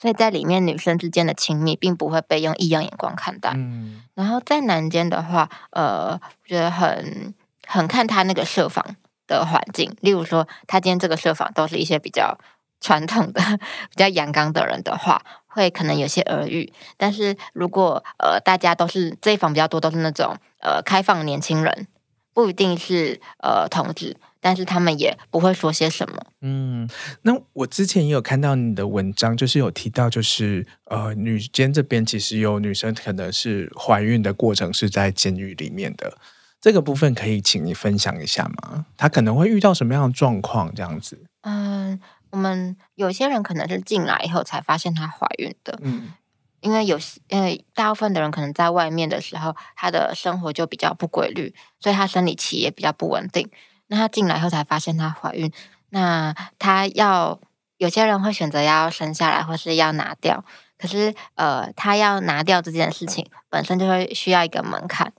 [0.00, 3.53] 所以在里面女生之间的亲密并不会被用异样眼光看待。
[3.55, 7.35] 嗯，然后在男间的话，呃，我觉得很
[7.66, 8.96] 很看他那个设防
[9.27, 9.94] 的环境。
[10.00, 12.38] 例如说，他今天这个设防都是一些比较
[12.81, 13.42] 传统的、
[13.92, 16.72] 比较阳刚的人的话，会可能有些耳语。
[16.96, 21.87] 但是如果呃大家都是这一房比较多，都是那种呃开放年轻人，
[22.33, 24.16] 不一定是呃同志。
[24.44, 26.22] 但是他们也不会说些什么。
[26.42, 26.87] 嗯，
[27.22, 36.18] 那我之前也有看到你的文章，就是有提到，就是呃，女监这边其实有女生可能是怀孕的过程是在监狱里面的，
[36.61, 38.85] 这个部分可以请你分享一下吗？
[38.98, 40.70] 她可能会遇到什么样的状况？
[40.74, 41.24] 这样子。
[41.40, 45.78] 嗯，我们有些人可能是进来以后才发现她怀孕的。
[45.80, 46.12] 嗯，
[46.61, 53.48] 因为有因为大部分的人可能在外面的时候，她的生活就比较不规律，所以她生理期也比较不稳定。
[53.94, 55.52] 那她进来后才发现她怀孕，
[55.90, 57.38] 那她要
[57.77, 60.44] 有些人会选择要生下来，或是要拿掉。
[60.77, 65.12] 可是，呃，她要拿掉这件事情本身就会需要一个门槛，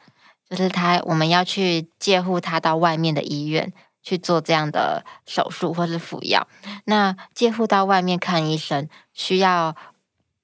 [0.49, 3.71] 就是她我们要去介护她到外面的医院
[4.03, 6.45] 去做这样的手术或是服药。
[6.83, 9.73] 那介护到外面看医生需要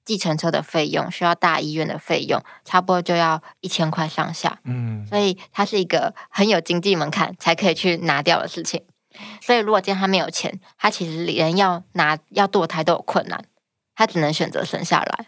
[0.04, 4.58] 计程车的费用，需要大医院的费用，差不多就要一千块上下。
[4.64, 8.82] 嗯，所以它是一个很有经济门槛才可以去拿掉的事情。
[9.40, 13.44] 所以如果今天他没有钱，他其实连要拿要堕胎都有困难，
[13.94, 15.26] 他只能选择生下来。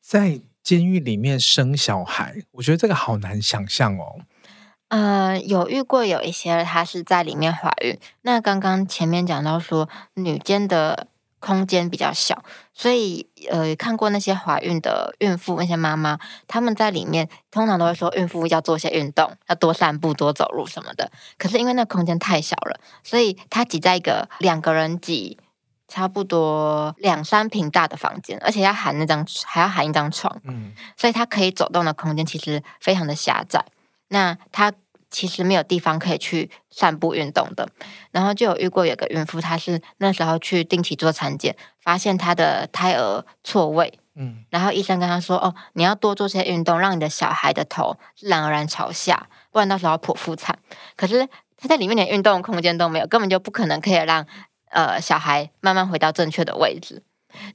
[0.00, 4.20] 在监狱里面生小孩，我觉得这个好难想象哦。
[4.88, 7.98] 呃，有遇过有一些她是在里面怀孕。
[8.22, 11.08] 那刚刚前面讲到说，女监的
[11.44, 12.42] 空间比较小，
[12.72, 16.18] 所以呃，看过那些怀孕的孕妇，那些妈妈，
[16.48, 21.12] 他们在里面通常都会说，孕妇要做些运动，要多散步、多走路什么的。
[21.36, 25.36] 可是因为那空间太小了，所以她挤在一个两个人挤
[25.86, 33.62] 差不多两三平大的房间，而且要含那张还要含一张床，嗯，所以她可以走动的空间其实非常的狭窄。
[34.08, 34.72] 那她
[35.14, 37.68] 其实没有地方可以去散步运动的，
[38.10, 50.58] 然后就有遇过有个孕妇，她是那时候去定期做产检，发现她的胎儿错位，嗯，然后医生跟她说：“哦，你要多做些运动，让你的小孩的头自然而然朝下，不然到时候剖腹产。”
[50.96, 54.26] 可是她在里面连运动空间都没有，根本就不可能可以让
[54.70, 57.04] 呃小孩慢慢回到正确的位置。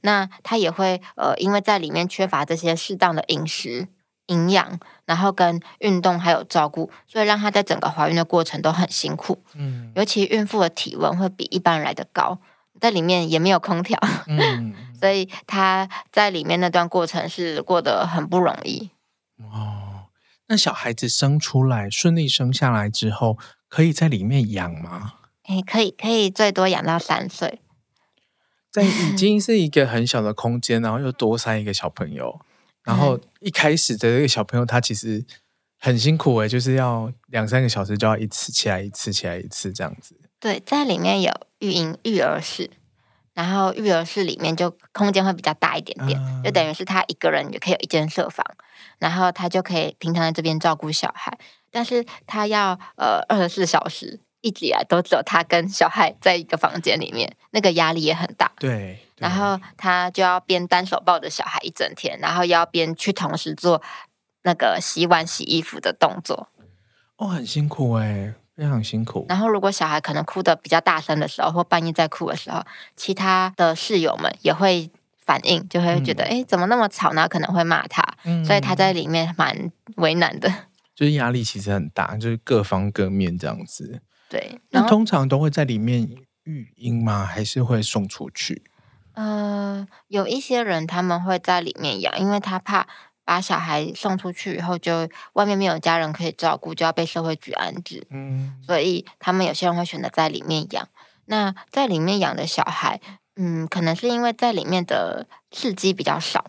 [0.00, 3.88] 那她也会呃，因为在里面缺乏这些适当的饮食。
[4.30, 9.42] 营养，然后跟运动还有照顾，所以让她在整个怀孕的过程都很辛苦。
[9.54, 12.38] 嗯，尤其孕妇的体温会比一般人来的高，
[12.80, 18.90] 在里面也没有空调，嗯， 所以她在里面那段过程是过得很不容易。
[19.38, 20.06] 哦，
[20.46, 23.36] 那小孩子生出来顺利生下来之后，
[23.68, 25.14] 可以在里面养吗？
[25.48, 27.60] 诶，可以，可以最多养到三岁。
[28.70, 32.40] 在已经是一个很小的空间，然后又多塞一个小朋友。
[32.84, 35.24] 然后一开始的这个小朋友，他其实
[35.78, 40.14] 很辛苦诶，就是要两三个小时就要一次起来一次起来一次这样子。
[40.38, 42.70] 对，在里面有育婴育儿室，
[43.34, 48.44] 然后育儿室里面就空间会比较大一点点，嗯、就等于是他一个人也可以有一间设房，
[48.98, 51.38] 然后他就可以平常在这边照顾小孩，
[51.70, 54.20] 但是他要呃二十四小时。
[54.42, 58.50] 一直以来都只有他跟小孩在一个房间里面，那个压力也很大。
[58.58, 63.80] 对，然后他就要边单手抱着小孩一整天，然后要边去同时做
[64.42, 66.48] 那个洗碗、洗衣服的动作。
[67.16, 69.26] 哦，很辛苦哎，非常辛苦。
[69.28, 72.64] 然后如果小孩可能哭的比较大声的时候，或半夜在哭的时候，
[72.96, 77.28] 其他的室友们也会反应，就会觉得哎、嗯，怎么那么吵呢？
[77.28, 80.50] 可能会骂他，嗯、所以他在里面蛮为难的。
[80.94, 84.00] 就是压力其实很大，就是各方各面这样子。
[84.28, 86.08] 对，那通常都会在里面
[86.44, 87.24] 育婴吗？
[87.24, 88.62] 还是会送出去？
[89.14, 92.86] 呃，有一些人他们会在里面养，因为他怕
[93.24, 98.06] 把小孩送出去以后，就外面没有家人可以照顾，就要被社会局安置。
[98.10, 100.88] 嗯，所以他们有些人会选择在里面养。
[101.26, 103.00] 那在里面养的小孩，
[103.36, 106.46] 嗯，可能是因为在里面的刺激比较少。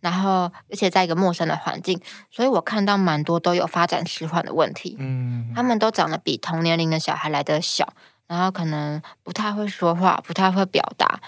[0.00, 4.94] 然后，而且在一个陌生的环境，所以我看到蛮多都有发展迟缓的问题。
[5.00, 7.92] 嗯，他们都长得比同年龄的小孩来的小，
[8.28, 11.18] 然后可能不太会说话，不太会表达，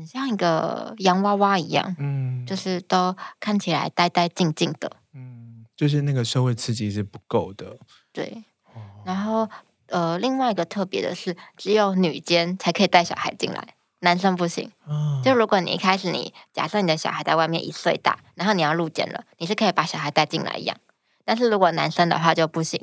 [0.00, 1.94] 很像一个洋娃娃一样。
[1.98, 4.90] 嗯，就是都看起来呆呆静静的。
[5.12, 7.76] 嗯，就是那个社会刺激是不够的。
[8.10, 8.42] 对。
[9.04, 9.46] 然后，
[9.88, 13.74] 呃，另外一个特别的是，只有女监才可以带小孩进来。
[13.98, 14.70] 男生不行，
[15.22, 20.74] 就如果你一开始你假设你的小孩在外面一岁大，然后你要入监了，你是可以把小孩带进来养，
[21.26, 22.82] 但是如果男生的话就不行。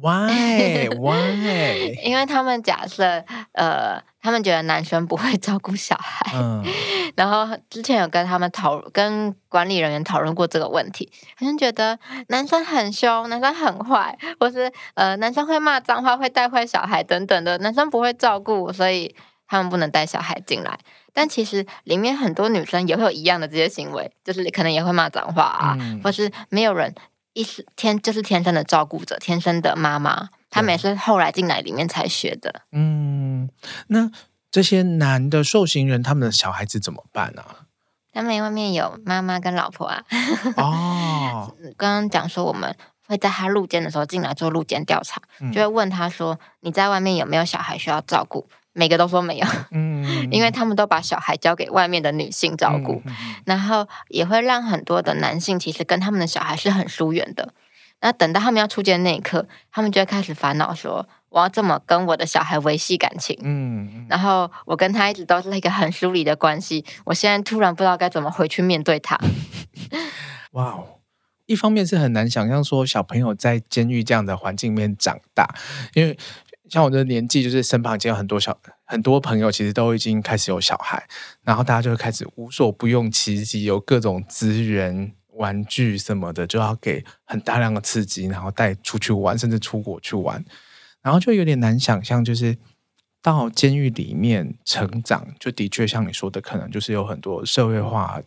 [0.00, 0.88] Why?
[0.98, 1.96] Why?
[2.02, 6.64] 因为他们假设，呃，他们觉得男生不会照顾小孩，嗯，
[7.16, 19.14] 然后之前有跟他们讨跟管理人员讨论过这个问题，他们觉得男生很凶，男生很坏，或是呃男生会骂脏话，会带坏小孩等等的，男生不会照顾，所以。
[19.48, 20.76] 他们不能带小孩进来，
[21.12, 26.92] 但其实里面很多女生也会有一样的这些行为，就是可能也会骂脏话啊，嗯、或是没有人
[27.36, 32.62] 一是天就是天生的照顾者，天生的妈妈，他们也是后来进来里面才学的。
[32.72, 33.50] 嗯，
[33.88, 34.10] 那
[34.50, 37.68] 这些男的受刑人，他们的小孩子怎么办呢、啊？
[38.14, 40.02] 他们外面有妈妈跟老婆啊。
[40.56, 42.74] 哦， 刚刚讲说我们
[43.06, 53.14] 会在他入监的时候进来做入监调查，嗯、就会问他说：“你在外面有没有小孩需要照顾？”每个都说没有，嗯，因为他们都把小孩交给外面的女性照顾，嗯、
[53.46, 57.54] 然后也会让很多的男性其实跟他们的小孩是很疏远的。
[58.02, 63.34] 那等到他们要出街那一刻，他们就会开始烦恼说：我要怎么跟我的小孩维系感情？
[63.42, 69.18] 嗯，然后我跟他一直都是一个很疏离的关系，我现在突然不知道该怎么回去面对他。
[70.52, 71.00] 哇哦，
[71.46, 75.54] 一方面是很难想象说小朋友在监狱这样的环境里面长大，
[75.94, 76.18] 因为。
[76.68, 81.06] 像我的年纪，就是身旁已经有很多小很多朋友，其实都已经开始有小孩，
[81.42, 90.44] 然后大家就会开始无所不用其极，有各种资源、玩具什么的，就要给很大量的刺激，然后带出去玩，甚至出国去玩，
[91.02, 92.56] 然后就有点难想象，就是
[93.22, 98.20] 到监狱里面成长，就的确像你说的，可能就是有很多社会化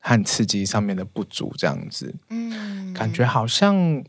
[0.00, 4.04] 和刺激上面的不足，这样子，嗯，感觉好像。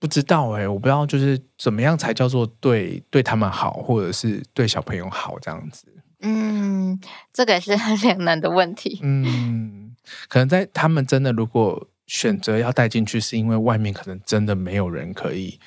[0.00, 5.86] 不知道哎、欸，我不知道就是怎么样才叫做对对他们好，或者是对小朋友好这样子。
[6.22, 6.98] 嗯，
[7.32, 8.98] 这个也是很两难的问题。
[9.02, 9.94] 嗯，
[10.28, 15.60] 可能在他们真的如果选择要带进去，是因为外面可能真的没有人可以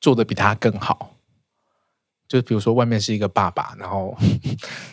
[0.00, 1.13] 做得比他更好。
[2.34, 4.16] 就比如说，外面是一个爸爸，然后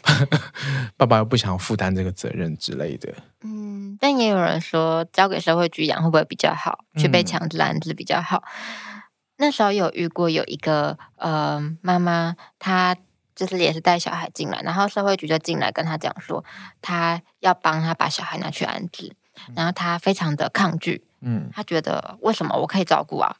[0.95, 3.11] 爸爸又不想负担这个责任之类的。
[3.41, 6.85] 嗯，但也有人说，交给社会局养会不会比较好？
[6.97, 8.43] 去被强制安置比较好？
[8.45, 9.01] 嗯、
[9.37, 12.95] 那时候有遇过有一个呃妈妈，她
[13.33, 16.45] 就是也是带小孩进来，然后社会局就进来跟她讲说，
[16.79, 19.15] 她要帮她把小孩拿去安置，
[19.55, 21.03] 然后她非常的抗拒。
[21.21, 23.35] 嗯，她觉得为什么我可以照顾啊？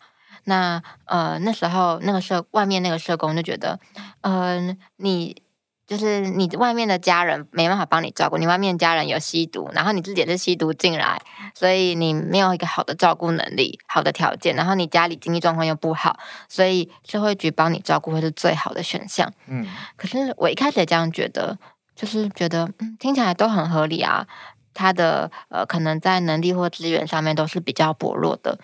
[0.46, 3.80] 那呃，那时候那个社外面那个社工就觉得，
[4.22, 5.42] 嗯、呃，你
[5.88, 11.22] 就是你外面的家人没办法帮你照顾，你外面家人有吸毒，然后你自己也是吸毒进来，
[11.54, 16.18] 所以你没有一个好的照顾能力、好的条件，然后你家里经济状况又不好，
[16.48, 19.32] 所以社会局帮你照顾会是最好的选项。
[19.48, 19.68] 嗯，
[19.98, 21.58] 可是我一开始也这样觉得，
[21.94, 24.26] 就是觉得嗯，听起来都很合理啊，
[24.74, 28.58] 他的呃，可能在能力或资源上面都是比较薄弱的。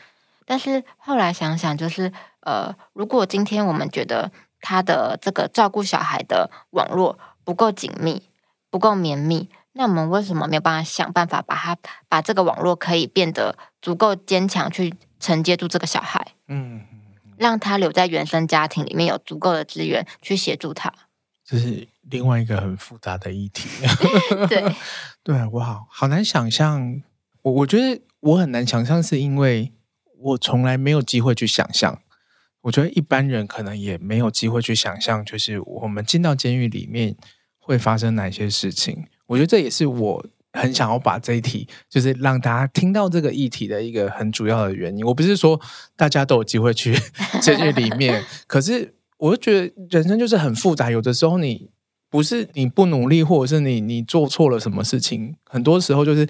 [0.49, 4.31] 但是后来想想，就是呃，如果今天我们觉得
[4.61, 8.29] 他的这个照顾小孩的网络不够紧密、
[8.69, 11.77] 不够绵密，那我们为什么没有办法想办法把他
[12.07, 16.25] 把这个网络可以变得足够坚强，去承接住这个小孩？
[16.47, 16.85] 嗯，
[17.35, 20.93] 让他留在原生家庭里面，有足够的资源去协助他。
[21.43, 23.67] 这是另外一个很复杂的议题。
[24.47, 24.73] 对，
[25.23, 27.01] 对，我好好难想象。
[27.41, 29.73] 我我觉得我很难想象，是因为。
[30.27, 32.01] 我从来没有机会去想象，
[32.61, 37.15] 我觉得一般人可能也没有机会去想象，就是我们进到监狱里面
[37.59, 39.05] 会发生哪些事情。
[39.27, 45.05] 我觉得这也是我很想要把这一题，就是让大家听到这个议题的一个很主要的原因。
[45.05, 45.59] 我不是说
[45.95, 46.93] 大家都有机会去
[47.41, 51.69] 监狱里面，可是我就觉得人生就是很复杂，有的时候你
[52.09, 56.27] 不是你不努力，或者是你你做错了什么事情，很多时候就是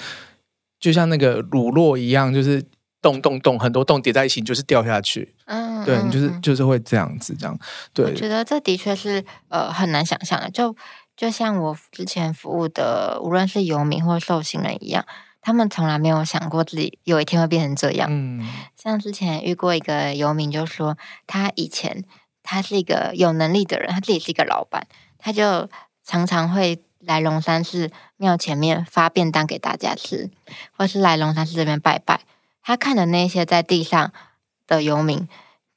[0.79, 2.63] 就像那个乳酪一样，就是。
[3.01, 5.35] 洞洞洞，很多洞叠在一起，就是掉下去。
[5.45, 7.57] 嗯，对，你就是就是会这样子，这样。
[7.93, 10.49] 对，我觉得这的确是呃很难想象的。
[10.49, 10.75] 就
[11.15, 15.05] 就像我之前服务的，无论是游民或受刑人一样，
[15.41, 18.07] 他们从来没有想过自己有一天会变成这样。
[18.11, 18.45] 嗯，
[18.75, 22.03] 像之前遇过一个游民，就说他以前
[22.43, 24.87] 他是一个有能力的人，他自己是一个老板，
[25.17, 25.69] 他就
[26.03, 30.29] 常常会来龙山寺庙前面发便当给大家吃，
[30.75, 32.21] 或是来龙山寺这边拜拜。
[32.68, 34.11] 他看的那些在地上
[34.68, 35.26] 的游民，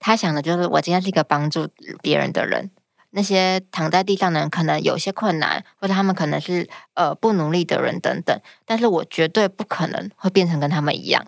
[0.01, 1.69] 他想的就是我今天是一个帮助
[2.03, 2.73] 别人的人。
[3.11, 8.37] 那些躺在地上的人可能有些困难，或者他们可能是呃不努力的人等等，
[8.67, 11.25] 但是我绝对不可能会变成跟他们一样。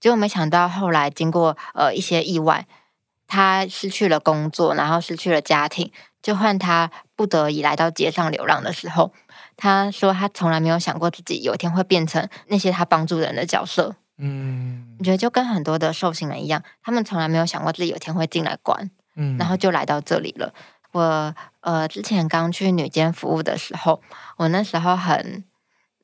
[0.00, 2.66] 结果没想到后来经过呃一些意外，
[3.26, 5.92] 他失去了工作，然后失去了家庭，
[6.22, 9.12] 就换他不得已来到街上流浪的时候，
[9.58, 13.96] 他说他从来没有想过自己有一天会变成那些他帮助人的角色。
[14.18, 20.54] 嗯，我觉得就跟很多的受刑人一样，他们从来没有想过自己有一天会进来关，嗯，然后就来到这里了。
[20.92, 24.00] 我呃之前刚去女监服务的时候，
[24.38, 25.44] 我那时候很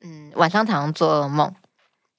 [0.01, 1.55] 嗯晚上常常做噩梦，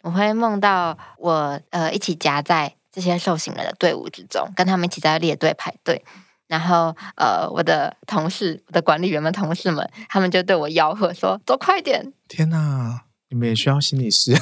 [0.03, 6.05] 我会梦到我呃一起夹在这些受刑人的队伍之中，跟他们一起在列队排队，
[6.49, 13.03] 然后呃我的同事、我的管理员们、同事们，他们就对我吆喝说：“走快点！”天哪！
[13.31, 14.33] 你们也需要心理师，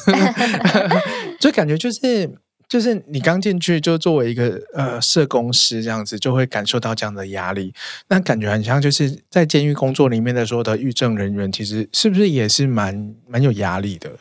[1.42, 2.30] 就感觉就是
[2.68, 7.74] 就是你刚进去就作为一个呃社工师这样子，就会感受到这样的压力。
[8.06, 14.12] 那感觉很像就是在监狱工作里面的所有的狱政人员，其实是不是也是蛮蛮有压力的？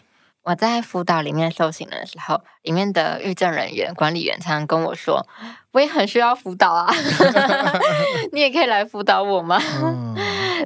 [0.43, 5.23] 我在辅导里面受刑的时候，里面的狱政人员、管理员常常跟我说
[5.71, 6.91] ：“我也很需要辅导啊，
[8.33, 10.17] 你也可以来辅导我吗？”嗯、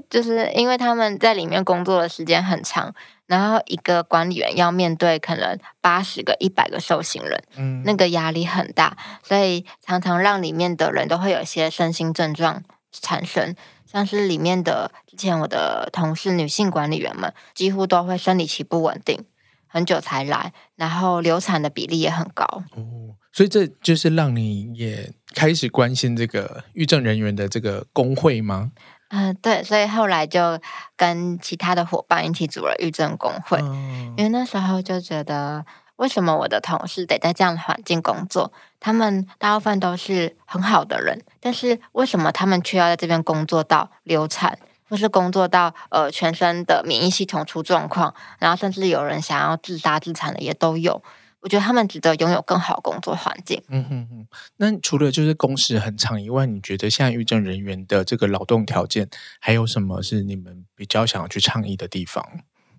[0.10, 2.95] 就是因为他们在里面工作的时间很长。
[3.28, 13.55] 然后一个管理员要面对可能八十个、一百个受刑人，嗯，那个压力很大，所以常常让里面的人都会有一些身心症状产生，
[13.86, 19.26] 像是里面的之前我的同事女性管理员们几乎都会生理期不稳定，
[19.67, 22.45] 很久才来，然后流产的比例也很高。
[22.76, 28.71] 哦，所以这就是让你也开始关心这个狱政人员的这个工会吗？
[29.10, 30.60] 嗯、呃，对，所以后来就
[30.97, 35.66] 跟其他的伙伴一起组了育正工会，嗯、因为那时候就觉得。
[35.97, 38.51] 为什么我的同事得在这样的环境工作？
[38.82, 51.01] 他们大部分都是很好的人，但是为什么他们却要在这边工作到流产，或是工作到呃全身的免疫系统出状况，然后甚至有人想要自杀自残的也都有？
[51.46, 53.62] 我觉得他们值得拥有更好的工作环境。
[53.68, 54.28] 嗯哼哼。
[54.58, 59.08] 那除了就是工时很长以外，你觉得现在育正人员的这个劳动条件
[59.39, 62.28] 还有什么是你们比较想要去倡议的地方？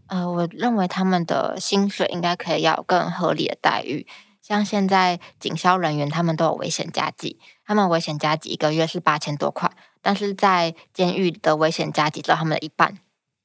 [0.09, 4.05] 呃，我认为他们的薪水应该可以要有更合理的待遇。
[4.43, 9.71] 像现在警消人员，他们都有危险加给，他们危险加给一个月是八千多块，
[10.03, 12.99] 但是在监狱的危险加给只有他们的一半，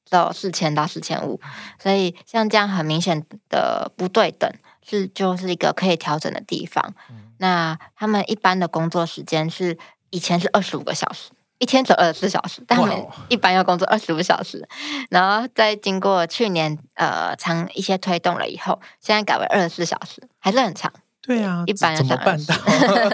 [0.05, 1.39] 只有四千到四千五。
[1.79, 4.51] 所以像这样很明显的不对等，
[4.87, 6.93] 是就是一个可以调整的地方。
[7.09, 9.77] 嗯、那他们一般的工作时间是
[10.09, 11.31] 以前是二十五个小时。
[11.59, 14.67] 一天走二十四小时，但他们一般要工作二十五小时
[15.11, 20.91] 然后在经过去年呃长一些推动了以后，现在改为二十四小时，还是很长。
[21.21, 22.55] 对啊，一般要怎么办到？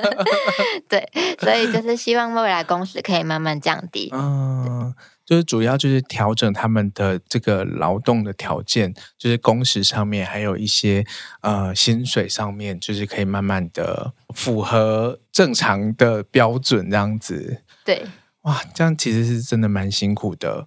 [0.87, 1.11] 对，
[1.41, 4.09] 所以就是希望未来工时可以慢慢降低。
[4.13, 4.95] 嗯，
[5.27, 11.05] 就是主要就是调整他们的这个劳动的条件，就是工时上面，还有一些
[11.41, 17.61] 呃薪水上面，就是可以慢慢的符合正常的标准这样子。
[17.83, 18.07] 对。
[18.43, 20.65] 哇，这样其实是真的蛮辛苦的。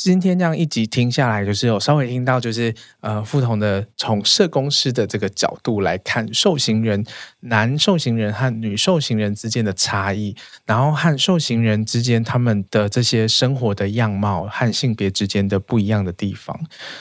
[0.00, 7.04] 今天这样一集听下来，就是有稍微听到，就是呃，不同的从社工师的这个角度来看受刑人，
[7.40, 16.56] 男受刑人和女受刑人之间的差异，然后和受刑人之间他们的这些生活的样貌和性别之间的不一样的地方。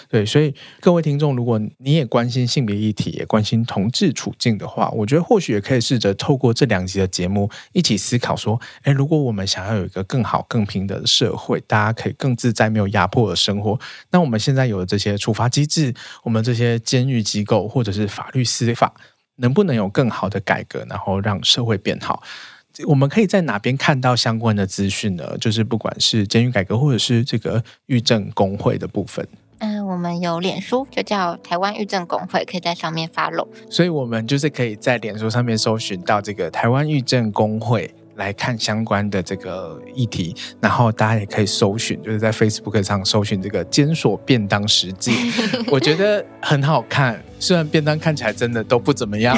[0.10, 12.87] 对，所以各位听众，如果你也关心性别议题，也关心同志处境的话，我觉得或许也可以试着透过这两集的节目一起思考说，哎，如果我们想要有一个更好、更平等的社会，大家可以更自在，没有。
[12.90, 13.80] 压迫的生活，
[14.12, 18.94] 那我们现在有了这些处罚机制，我们这些监狱机构或者是法律司法，
[19.38, 22.22] 能不能有更好的改革，然后让社会变好？
[22.86, 25.36] 我们可以在哪边看到相关的资讯呢？
[25.40, 29.28] 就是不管是监狱改革，或者是这个狱政工会的部分。
[29.58, 33.48] 嗯，我们有脸书，就叫台湾狱政工会，可以在上面 follow。
[33.72, 37.92] 所以，我们就是可以在脸书上面搜寻到这个台湾狱政工会。
[38.18, 45.12] 来看相关的这个议题，然后大家也可以搜寻，就是在 Facebook 上搜寻这个监所便当实记，
[45.72, 47.22] 我觉得很好看。
[47.40, 49.38] 虽然便当看起来真的都不怎么样，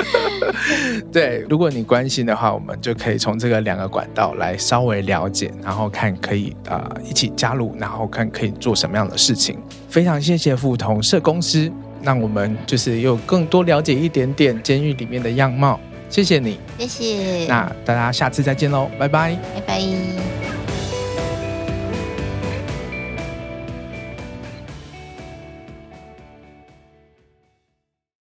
[1.12, 1.44] 对。
[1.48, 9.58] 如果你关心的话，我们就可以从这个两个管道来稍微了解，然后看可以啊、呃、一起加入，然后看可以做什么样的事情。
[9.90, 11.70] 非常谢谢富同社公司，
[12.02, 15.78] 让我们就是有更多了解一点点监狱里面的样貌。
[16.10, 17.46] 谢谢你，谢谢。
[17.46, 20.79] 那大家下次再见喽，拜拜，拜拜。